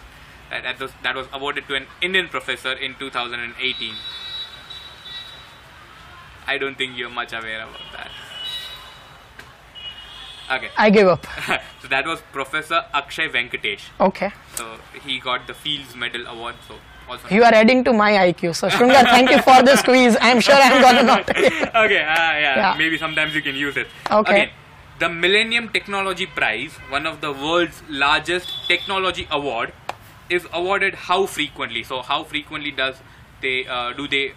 That, 0.51 0.79
was, 0.79 0.91
that 1.03 1.15
was 1.15 1.27
awarded 1.33 1.67
to 1.67 1.75
an 1.75 1.87
Indian 2.01 2.27
professor 2.29 2.71
in 2.73 2.95
2018. 2.95 3.95
I 6.47 6.57
don't 6.57 6.77
think 6.77 6.97
you're 6.97 7.09
much 7.09 7.33
aware 7.33 7.61
about 7.63 7.79
that. 7.93 8.09
Okay, 10.51 10.69
i 10.77 10.89
give 10.89 11.07
up 11.07 11.25
so 11.81 11.87
that 11.87 12.05
was 12.05 12.21
Professor 12.33 12.83
Akshay 12.93 13.29
Venkatesh. 13.29 13.83
okay 14.01 14.31
So 14.55 14.77
he 15.05 15.19
got 15.19 15.47
the 15.47 15.53
Fields 15.53 15.95
Medal 15.95 16.27
Award. 16.27 16.55
So 16.67 16.75
also. 17.09 17.29
you 17.33 17.43
are 17.43 17.53
adding 17.53 17.85
to 17.85 17.93
my 17.93 18.11
iq 18.23 18.53
so 18.53 18.67
Shrungar, 18.67 19.03
thank 19.15 19.29
you 19.29 19.41
for 19.41 19.61
this 19.63 19.81
quiz 19.81 20.17
i'm 20.19 20.41
sure 20.41 20.55
i'm 20.55 20.81
gonna 20.81 21.03
not 21.03 21.29
okay, 21.29 22.03
ah, 22.07 22.33
yeah, 22.37 22.55
Yeah. 22.57 22.75
maybe 22.77 22.97
sometimes 22.97 23.33
you 23.33 23.41
can 23.41 23.55
use 23.55 23.77
it. 23.77 23.87
Okay. 24.09 24.51
The 24.99 25.09
Millennium 25.09 25.69
Technology 25.69 26.25
Prize, 26.27 26.73
one 26.89 27.07
of 27.07 27.21
the 27.21 27.31
world's 27.31 27.81
largest 27.89 28.51
technology 28.67 29.27
award, 29.31 29.73
is 30.29 30.45
awarded 30.53 30.93
how 31.05 31.25
frequently? 31.25 31.83
So, 31.83 32.01
how 32.03 32.23
frequently 32.23 32.69
does 32.71 32.99
they 33.41 33.65
uh, 33.67 33.93
do 33.93 34.07
they 34.07 34.33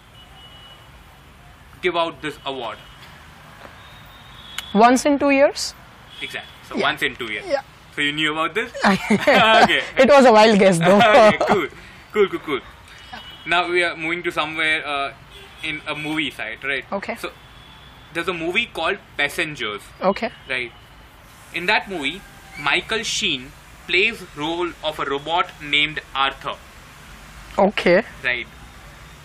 give 1.87 1.97
out 2.03 2.21
this 2.27 2.39
award? 2.53 2.79
once 4.83 5.05
in 5.07 5.19
two 5.19 5.31
years 5.31 5.73
Exactly. 6.23 6.53
So, 6.69 6.77
Yeah. 6.77 6.83
once 6.89 7.03
in 7.03 7.17
two 7.17 7.27
years. 7.33 7.45
Yeah. 7.47 7.63
So, 7.95 8.01
you 8.01 8.13
knew 8.13 8.33
about 8.33 8.55
this? 8.55 8.73
okay. 8.85 9.83
it 10.05 10.09
was 10.09 10.25
a 10.31 10.33
wild 10.37 10.59
guess 10.59 10.79
though 10.79 10.97
okay, 11.09 11.39
cool, 11.49 11.67
cool, 12.13 12.29
cool, 12.29 12.41
cool. 12.47 12.61
Now 13.47 13.61
we 13.71 13.83
are 13.89 13.95
moving 14.05 14.23
to 14.25 14.33
somewhere 14.33 14.87
uh, 14.95 15.13
in 15.63 15.81
a 15.87 15.95
movie 15.95 16.31
side, 16.31 16.65
right? 16.65 16.85
Okay. 16.99 17.17
So 17.17 17.31
there's 18.15 18.29
a 18.29 18.33
movie 18.41 18.67
called 18.79 18.99
Passengers, 19.19 19.83
okay 20.13 20.31
right? 20.49 20.73
In 21.61 21.67
that 21.67 21.89
movie, 21.91 22.21
Michael 22.71 23.03
Sheen 23.13 23.51
plays 23.87 24.23
role 24.37 24.71
of 24.83 24.99
a 24.99 25.05
robot 25.05 25.51
named 25.77 26.01
Arthur, 26.27 26.57
okay 27.69 28.03
right? 28.25 28.47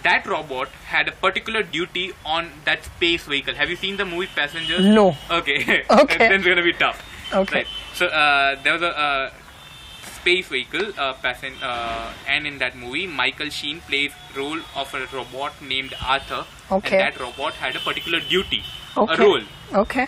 That 0.04 0.26
robot 0.26 0.70
had 0.88 1.08
a 1.10 1.12
particular 1.12 1.62
duty 1.64 2.14
on 2.26 2.50
that 2.66 2.86
space 2.86 3.26
vehicle. 3.26 3.54
Have 3.56 3.70
you 3.70 3.76
seen 3.76 3.98
the 3.98 4.06
movie 4.06 4.28
Passengers? 4.36 4.86
No. 4.86 5.16
Okay. 5.30 5.84
Okay. 5.90 6.18
then 6.18 6.34
it's 6.34 6.46
gonna 6.46 6.64
be 6.64 6.74
tough. 6.74 7.04
Okay. 7.34 7.56
Right. 7.60 7.68
So 7.94 8.08
uh, 8.08 8.56
there 8.64 8.74
was 8.74 8.82
a 8.82 8.98
uh, 8.98 9.32
space 10.20 10.48
vehicle, 10.48 10.94
uh, 10.98 11.14
passen- 11.14 11.62
uh, 11.62 12.14
and 12.28 12.48
in 12.48 12.58
that 12.60 12.76
movie, 12.78 13.08
Michael 13.08 13.50
Sheen 13.50 13.82
plays 13.82 14.12
role 14.36 14.60
of 14.76 14.94
a 14.94 15.06
robot 15.16 15.62
named 15.62 15.94
Arthur. 16.02 16.46
Okay. 16.72 17.02
And 17.02 17.14
that 17.16 17.20
robot 17.20 17.54
had 17.54 17.76
a 17.76 17.80
particular 17.80 18.20
duty, 18.22 18.64
okay 18.98 19.14
a 19.14 19.18
role. 19.26 19.42
okay 19.84 20.08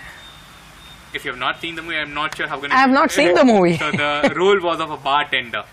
If 1.13 1.25
you 1.25 1.31
have 1.31 1.39
not 1.39 1.59
seen 1.59 1.75
the 1.75 1.81
movie, 1.81 1.97
I'm 1.97 2.13
not 2.13 2.35
sure 2.37 2.47
how 2.47 2.59
gonna. 2.61 2.73
I 2.73 2.77
have 2.77 2.91
not 2.91 3.11
seen 3.11 3.33
the 3.35 3.43
movie. 3.53 3.77
so 3.77 3.91
the 3.91 4.33
role 4.35 4.59
was 4.61 4.79
of 4.79 4.91
a 4.91 4.97
bartender. 4.97 5.63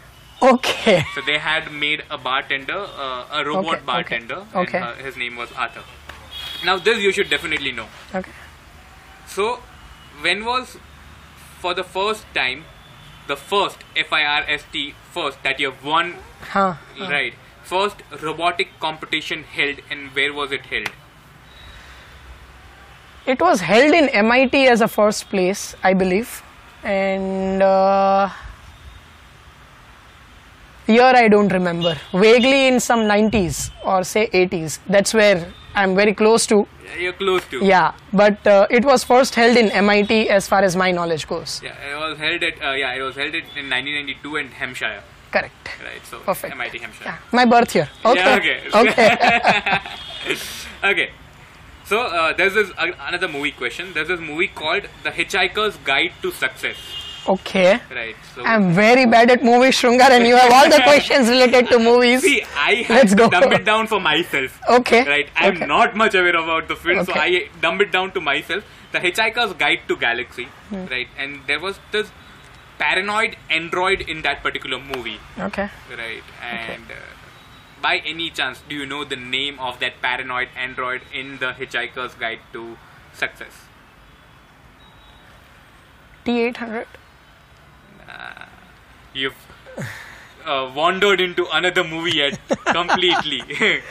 Okay 0.42 1.04
So 1.14 1.20
they 1.20 1.38
had 1.38 1.70
made 1.72 2.04
a 2.10 2.18
bartender, 2.18 2.78
uh, 2.96 3.26
a 3.32 3.44
robot 3.44 3.76
Okay, 3.76 3.84
bartender, 3.84 4.44
okay. 4.54 4.78
and 4.78 4.84
uh, 4.86 4.92
his 4.94 5.16
name 5.16 5.36
was 5.36 5.50
Arthur. 5.52 5.82
Now 6.64 6.78
this 6.78 6.98
you 6.98 7.12
should 7.12 7.30
definitely 7.30 7.72
know. 7.72 7.86
okay 8.14 8.32
So, 9.26 9.60
when 10.22 10.44
was 10.44 10.76
for 11.60 11.74
the 11.74 11.84
first 11.84 12.24
time 12.34 12.64
the 13.26 13.36
first 13.36 13.78
F 13.96 14.12
I 14.12 14.22
R 14.24 14.44
S 14.48 14.64
T 14.72 14.94
first 15.12 15.42
that 15.42 15.60
you 15.60 15.70
have 15.70 15.84
won 15.84 16.14
huh 16.52 16.74
right 16.98 17.34
first 17.62 17.96
robotic 18.22 18.70
competition 18.80 19.42
held 19.42 19.80
and 19.90 20.14
where 20.14 20.32
was 20.32 20.50
it 20.52 20.66
held? 20.66 20.88
It 23.26 23.40
was 23.40 23.60
held 23.60 23.92
in 23.92 24.08
MIT 24.08 24.66
as 24.66 24.80
a 24.80 24.88
first 24.88 25.28
place, 25.28 25.76
I 25.84 25.92
believe, 25.92 26.42
and 26.82 27.62
uh, 27.62 28.30
year 30.88 31.12
I 31.22 31.28
don't 31.28 31.52
remember. 31.52 31.96
Vaguely 32.12 32.66
in 32.68 32.80
some 32.80 33.00
90s 33.00 33.70
or 33.84 34.04
say 34.04 34.28
80s. 34.28 34.78
That's 34.88 35.14
where 35.14 35.52
I'm 35.74 35.94
very 35.94 36.14
close 36.14 36.46
to. 36.46 36.66
Yeah, 36.84 36.96
You're 36.96 37.12
close 37.12 37.44
to. 37.48 37.64
Yeah, 37.64 37.92
but 38.12 38.46
uh, 38.46 38.66
it 38.70 38.84
was 38.84 39.04
first 39.04 39.34
held 39.34 39.56
in 39.56 39.70
MIT 39.70 40.28
as 40.30 40.48
far 40.48 40.62
as 40.62 40.74
my 40.76 40.90
knowledge 40.90 41.28
goes. 41.28 41.60
Yeah, 41.62 41.74
it 41.90 41.96
was 41.96 42.18
held 42.18 42.42
at 42.42 42.62
uh, 42.62 42.72
yeah, 42.72 42.94
it 42.94 43.02
was 43.02 43.14
held 43.16 43.34
at 43.34 43.44
in 43.56 43.68
1992 43.70 44.36
in 44.36 44.48
Hampshire, 44.48 45.02
Correct. 45.30 45.68
right? 45.84 46.04
So 46.04 46.18
Perfect. 46.20 46.54
MIT 46.54 46.78
Hampshire. 46.78 47.04
Yeah, 47.04 47.18
my 47.32 47.44
birth 47.44 47.74
year. 47.74 47.88
Okay. 48.04 48.18
Yeah, 48.18 48.36
okay. 48.36 48.60
okay. 48.74 49.80
okay. 50.90 51.10
So 51.84 52.00
uh, 52.02 52.32
there's 52.36 52.54
this 52.54 52.70
uh, 52.76 52.92
another 53.06 53.28
movie 53.28 53.52
question. 53.52 53.92
There's 53.94 54.08
this 54.08 54.20
movie 54.20 54.48
called 54.48 54.84
The 55.04 55.10
Hitchhiker's 55.10 55.76
Guide 55.84 56.12
to 56.22 56.30
Success. 56.32 56.76
Okay. 57.28 57.78
Right. 57.94 58.16
So 58.34 58.42
I'm 58.44 58.72
very 58.72 59.04
bad 59.06 59.30
at 59.30 59.42
movies, 59.44 59.74
Shrungar, 59.80 60.10
and 60.10 60.26
you 60.26 60.36
have 60.36 60.52
all 60.52 60.70
the 60.70 60.80
questions 60.84 61.28
related 61.28 61.68
to 61.68 61.78
movies. 61.78 62.22
see, 62.22 62.42
I 62.56 62.86
Let's 62.88 63.10
to 63.10 63.16
go. 63.16 63.28
dumb 63.28 63.52
it 63.52 63.64
down 63.66 63.86
for 63.86 64.00
myself. 64.00 64.58
Okay. 64.68 65.02
Right. 65.08 65.28
I'm 65.36 65.56
Okay. 65.56 65.66
not 65.66 65.94
much 65.96 66.14
aware 66.14 66.36
about 66.36 66.68
the 66.68 66.76
film, 66.76 67.04
so 67.04 67.12
I 67.14 67.48
dumb 67.60 67.80
it 67.82 67.92
down 67.92 68.12
to 68.12 68.20
myself. 68.20 68.64
The 68.92 69.00
Hitchhiker's 69.00 69.52
Guide 69.64 69.80
to 69.88 69.96
Galaxy. 69.96 70.44
Hmm. 70.70 70.86
Right. 70.86 71.08
And 71.18 71.40
there 71.46 71.60
was 71.60 71.78
this 71.92 72.10
paranoid 72.78 73.36
android 73.50 74.00
in 74.02 74.22
that 74.22 74.42
particular 74.42 74.78
movie. 74.80 75.20
Okay. 75.38 75.68
Right. 75.90 76.22
And 76.42 76.90
uh, 76.90 76.94
by 77.82 77.96
any 78.06 78.30
chance, 78.30 78.62
do 78.68 78.74
you 78.76 78.86
know 78.86 79.04
the 79.04 79.16
name 79.16 79.58
of 79.58 79.80
that 79.80 80.00
paranoid 80.00 80.48
android 80.56 81.02
in 81.12 81.36
the 81.38 81.52
Hitchhiker's 81.52 82.14
Guide 82.14 82.40
to 82.54 82.78
Success? 83.12 83.64
T800. 86.24 86.86
You've 89.18 89.34
uh, 90.46 90.70
wandered 90.74 91.20
into 91.20 91.46
another 91.52 91.82
movie 91.84 92.16
yet 92.22 92.38
completely. 92.78 93.42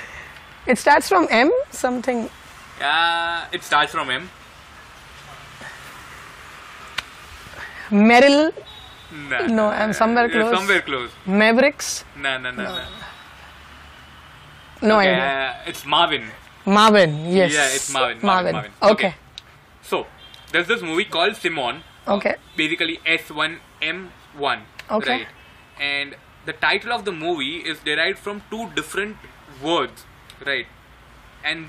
It 0.71 0.77
starts 0.77 1.07
from 1.07 1.27
M 1.31 1.49
something. 1.71 2.29
uh, 2.81 3.45
it 3.57 3.63
starts 3.63 3.91
from 3.93 4.09
M. 4.09 4.29
Merrill 7.91 8.51
Nah, 9.29 9.47
No, 9.47 9.67
I'm 9.69 9.93
somewhere 9.93 10.27
close. 10.29 10.53
Somewhere 10.53 10.81
close. 10.81 11.11
Mavericks. 11.25 12.03
No, 12.17 12.37
no, 12.37 12.51
no, 12.51 12.63
no. 12.63 12.83
No 14.81 14.99
Okay, 14.99 15.13
idea. 15.13 15.53
uh, 15.63 15.69
it's 15.69 15.85
Marvin. 15.85 16.25
Marvin. 16.65 17.11
Yes. 17.31 17.53
Yeah, 17.53 17.69
it's 17.77 17.89
Marvin, 17.93 18.17
Marvin. 18.21 18.51
Marvin, 18.53 18.53
Marvin. 18.53 18.71
Okay. 18.81 19.07
Okay. 19.07 19.15
So, 19.81 20.05
there's 20.51 20.67
this 20.67 20.81
movie 20.81 21.05
called 21.05 21.37
Simon. 21.37 21.83
Okay. 22.05 22.35
Basically 22.57 22.99
S1M1. 23.05 24.59
Okay. 24.89 25.11
Right. 25.11 25.27
And 25.79 26.15
the 26.45 26.53
title 26.53 26.93
of 26.93 27.05
the 27.05 27.11
movie 27.11 27.57
is 27.57 27.79
derived 27.79 28.19
from 28.19 28.41
two 28.49 28.69
different 28.75 29.17
words. 29.61 30.05
Right. 30.45 30.67
And 31.43 31.67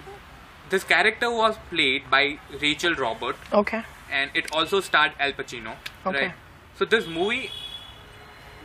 this 0.70 0.84
character 0.84 1.30
was 1.30 1.56
played 1.70 2.10
by 2.10 2.38
Rachel 2.60 2.94
Robert. 2.94 3.36
Okay. 3.52 3.82
and 4.10 4.30
it 4.34 4.46
also 4.52 4.80
starred 4.80 5.12
Al 5.20 5.32
Pacino. 5.32 5.72
Okay. 6.06 6.26
Right. 6.26 6.34
So 6.78 6.84
this 6.84 7.06
movie 7.06 7.50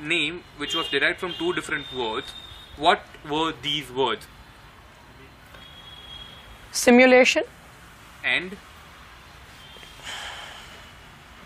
name, 0.02 0.44
which 0.58 0.76
was 0.76 0.88
derived 0.90 1.20
from 1.20 1.34
two 1.34 1.54
different 1.54 1.92
words, 1.94 2.32
what 2.78 3.02
were 3.30 3.54
these 3.62 3.92
words? 3.92 4.28
Simulation. 6.72 7.44
And 8.24 8.56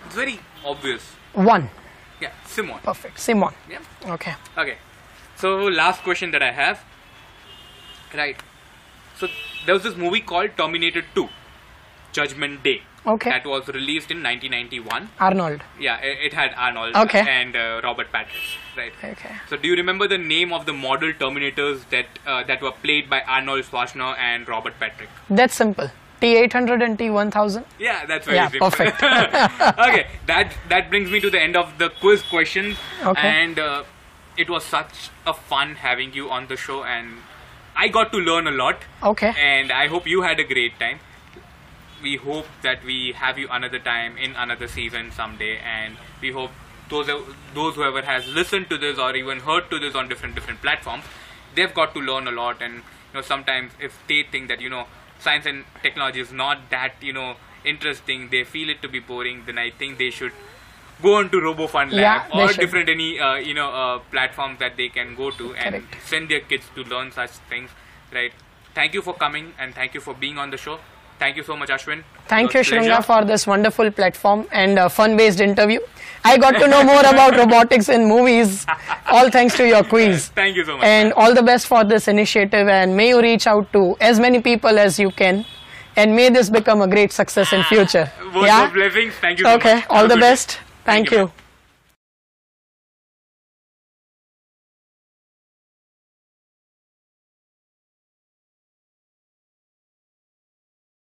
it's 0.06 0.16
very 0.16 0.40
obvious. 0.66 1.02
One. 1.34 1.70
Yeah, 2.20 2.32
same 2.46 2.70
one. 2.70 2.82
Perfect. 2.82 3.20
Simon. 3.20 3.54
Yeah. 3.70 3.80
Okay. 4.06 4.34
Okay. 4.58 4.78
So 5.36 5.56
last 5.66 6.02
question 6.04 6.32
that 6.32 6.42
I 6.42 6.52
have. 6.52 6.84
Right. 8.14 8.38
So 9.18 9.28
there 9.66 9.76
was 9.76 9.84
this 9.84 9.96
movie 9.96 10.22
called 10.22 10.52
Terminator 10.58 11.04
2, 11.16 11.28
Judgment 12.12 12.64
Day. 12.64 12.82
Okay. 13.06 13.30
That 13.30 13.46
was 13.46 13.68
released 13.70 14.12
in 14.12 14.22
1991. 14.22 15.10
Arnold. 15.20 15.62
Yeah, 15.80 15.98
it, 16.00 16.18
it 16.26 16.34
had 16.34 16.54
Arnold 16.58 16.96
Okay. 16.96 17.20
and 17.28 17.56
uh, 17.56 17.80
Robert 17.84 18.12
Patrick. 18.12 18.42
Right. 18.76 18.92
Okay. 19.02 19.36
So, 19.50 19.56
do 19.56 19.68
you 19.70 19.76
remember 19.76 20.08
the 20.10 20.18
name 20.18 20.52
of 20.52 20.66
the 20.66 20.74
model 20.74 21.14
Terminators 21.14 21.88
that 21.90 22.08
uh, 22.26 22.44
that 22.44 22.62
were 22.62 22.72
played 22.72 23.10
by 23.10 23.22
Arnold 23.22 23.64
Schwarzenegger 23.64 24.18
and 24.18 24.48
Robert 24.48 24.74
Patrick? 24.80 25.10
That's 25.30 25.56
simple. 25.56 25.90
T800 26.22 26.84
and 26.84 26.98
T1000. 26.98 27.64
Yeah, 27.80 28.06
that's 28.06 28.26
very 28.26 28.38
Yeah, 28.38 28.50
simple. 28.50 28.72
perfect. 28.72 29.04
okay, 29.80 30.08
that 30.26 30.54
that 30.70 30.90
brings 30.90 31.12
me 31.12 31.20
to 31.20 31.30
the 31.30 31.40
end 31.40 31.56
of 31.56 31.78
the 31.78 31.90
quiz 31.90 32.22
questions. 32.24 32.78
Okay. 33.04 33.28
And 33.28 33.60
uh, 33.60 33.84
it 34.38 34.50
was 34.50 34.64
such 34.64 35.10
a 35.26 35.34
fun 35.34 35.76
having 35.76 36.14
you 36.14 36.30
on 36.30 36.48
the 36.48 36.58
show, 36.58 36.84
and 36.84 37.18
I 37.76 37.88
got 37.88 38.12
to 38.14 38.18
learn 38.18 38.48
a 38.48 38.52
lot. 38.52 38.78
Okay. 39.04 39.34
And 39.38 39.72
I 39.72 39.88
hope 39.88 40.08
you 40.08 40.22
had 40.24 40.40
a 40.40 40.44
great 40.44 40.80
time. 40.80 41.00
We 42.02 42.16
hope 42.16 42.46
that 42.62 42.84
we 42.84 43.14
have 43.14 43.38
you 43.40 43.48
another 43.52 43.80
time 43.80 44.18
in 44.18 44.36
another 44.36 44.68
season 44.68 45.12
someday, 45.12 45.58
and 45.58 45.98
we 46.22 46.32
hope 46.32 46.52
those 46.90 47.08
those 47.54 47.76
whoever 47.76 48.02
has 48.02 48.28
listened 48.28 48.70
to 48.70 48.78
this 48.78 48.98
or 48.98 49.16
even 49.16 49.40
heard 49.42 49.70
to 49.72 49.80
this 49.80 49.94
on 49.96 50.08
different 50.08 50.36
different 50.36 50.62
platforms, 50.62 51.04
they've 51.56 51.74
got 51.74 51.94
to 51.96 52.00
learn 52.00 52.28
a 52.28 52.32
lot. 52.32 52.62
And 52.62 52.76
you 52.76 52.82
know, 53.16 53.22
sometimes 53.22 53.72
if 53.80 53.98
they 54.08 54.24
think 54.24 54.48
that 54.48 54.62
you 54.62 54.70
know 54.70 54.86
science 55.20 55.46
and 55.46 55.66
technology 55.82 56.20
is 56.20 56.32
not 56.32 56.70
that 56.70 56.94
you 57.02 57.14
know 57.14 57.36
interesting, 57.66 58.30
they 58.30 58.44
feel 58.44 58.70
it 58.70 58.82
to 58.82 58.88
be 58.88 59.00
boring, 59.00 59.44
then 59.46 59.58
I 59.58 59.70
think 59.72 59.98
they 59.98 60.10
should 60.10 60.32
go 61.02 61.16
on 61.16 61.30
to 61.30 61.38
RoboFun 61.38 61.92
Lab 61.92 61.92
Yeah, 61.92 62.28
or 62.34 62.48
should. 62.50 62.62
different 62.62 62.90
any 62.90 63.20
uh, 63.20 63.36
you 63.36 63.54
know 63.54 63.70
uh, 63.72 64.00
platforms 64.12 64.60
that 64.60 64.78
they 64.78 64.90
can 64.90 65.16
go 65.16 65.32
to 65.32 65.54
and 65.56 65.84
send 66.06 66.30
their 66.30 66.40
kids 66.40 66.66
to 66.76 66.84
learn 66.84 67.12
such 67.12 67.32
things. 67.50 67.70
Right. 68.14 68.32
Thank 68.74 68.94
you 68.94 69.02
for 69.02 69.14
coming 69.14 69.54
and 69.60 69.74
thank 69.74 69.94
you 69.94 70.00
for 70.00 70.14
being 70.14 70.38
on 70.38 70.52
the 70.52 70.58
show. 70.58 70.80
Thank 71.20 71.38
you 71.38 71.44
so 71.44 71.56
much, 71.58 71.70
Ashwin. 71.70 72.04
Thank 72.28 72.54
you. 72.54 72.60
Shrungar, 72.62 73.04
for 73.04 73.26
this 73.26 73.48
wonderful 73.48 73.90
platform 73.92 74.48
and 74.52 74.78
uh, 74.78 74.88
fun-based 74.90 75.40
interview. 75.40 75.80
I 76.24 76.38
got 76.38 76.52
to 76.60 76.68
know 76.68 76.84
more 76.84 77.00
about 77.00 77.36
robotics 77.44 77.90
in 77.90 78.08
movies, 78.08 78.66
all 79.08 79.30
thanks 79.32 79.56
to 79.58 79.68
your 79.68 79.84
quiz. 79.84 80.28
Thank 80.30 80.56
you 80.58 80.66
so 80.66 80.78
much. 80.78 80.86
And 80.86 81.14
all 81.14 81.34
the 81.34 81.42
best 81.44 81.68
for 81.68 81.84
this 81.84 82.08
initiative, 82.08 82.68
and 82.68 82.96
may 82.96 83.10
you 83.10 83.22
reach 83.22 83.48
out 83.48 83.72
to 83.74 83.96
as 84.00 84.20
many 84.20 84.42
people 84.42 84.78
as 84.78 85.00
you 85.00 85.10
can, 85.12 85.46
and 85.96 86.16
may 86.16 86.30
this 86.30 86.50
become 86.50 86.82
a 86.82 86.88
great 86.88 87.12
success 87.12 87.54
in 87.54 87.64
future. 87.64 88.12
Word 88.36 88.50
of 88.50 88.74
blessings. 88.74 89.14
Thank 89.16 89.40
you 89.40 89.46
so 89.46 89.54
Okay. 89.56 89.76
much. 89.76 89.86
All 89.90 90.02
Have 90.02 90.10
the 90.10 90.18
best. 90.18 90.60
Thank 90.86 91.12
you, 91.12 91.18
you. 91.18 91.24
man. 91.26 91.34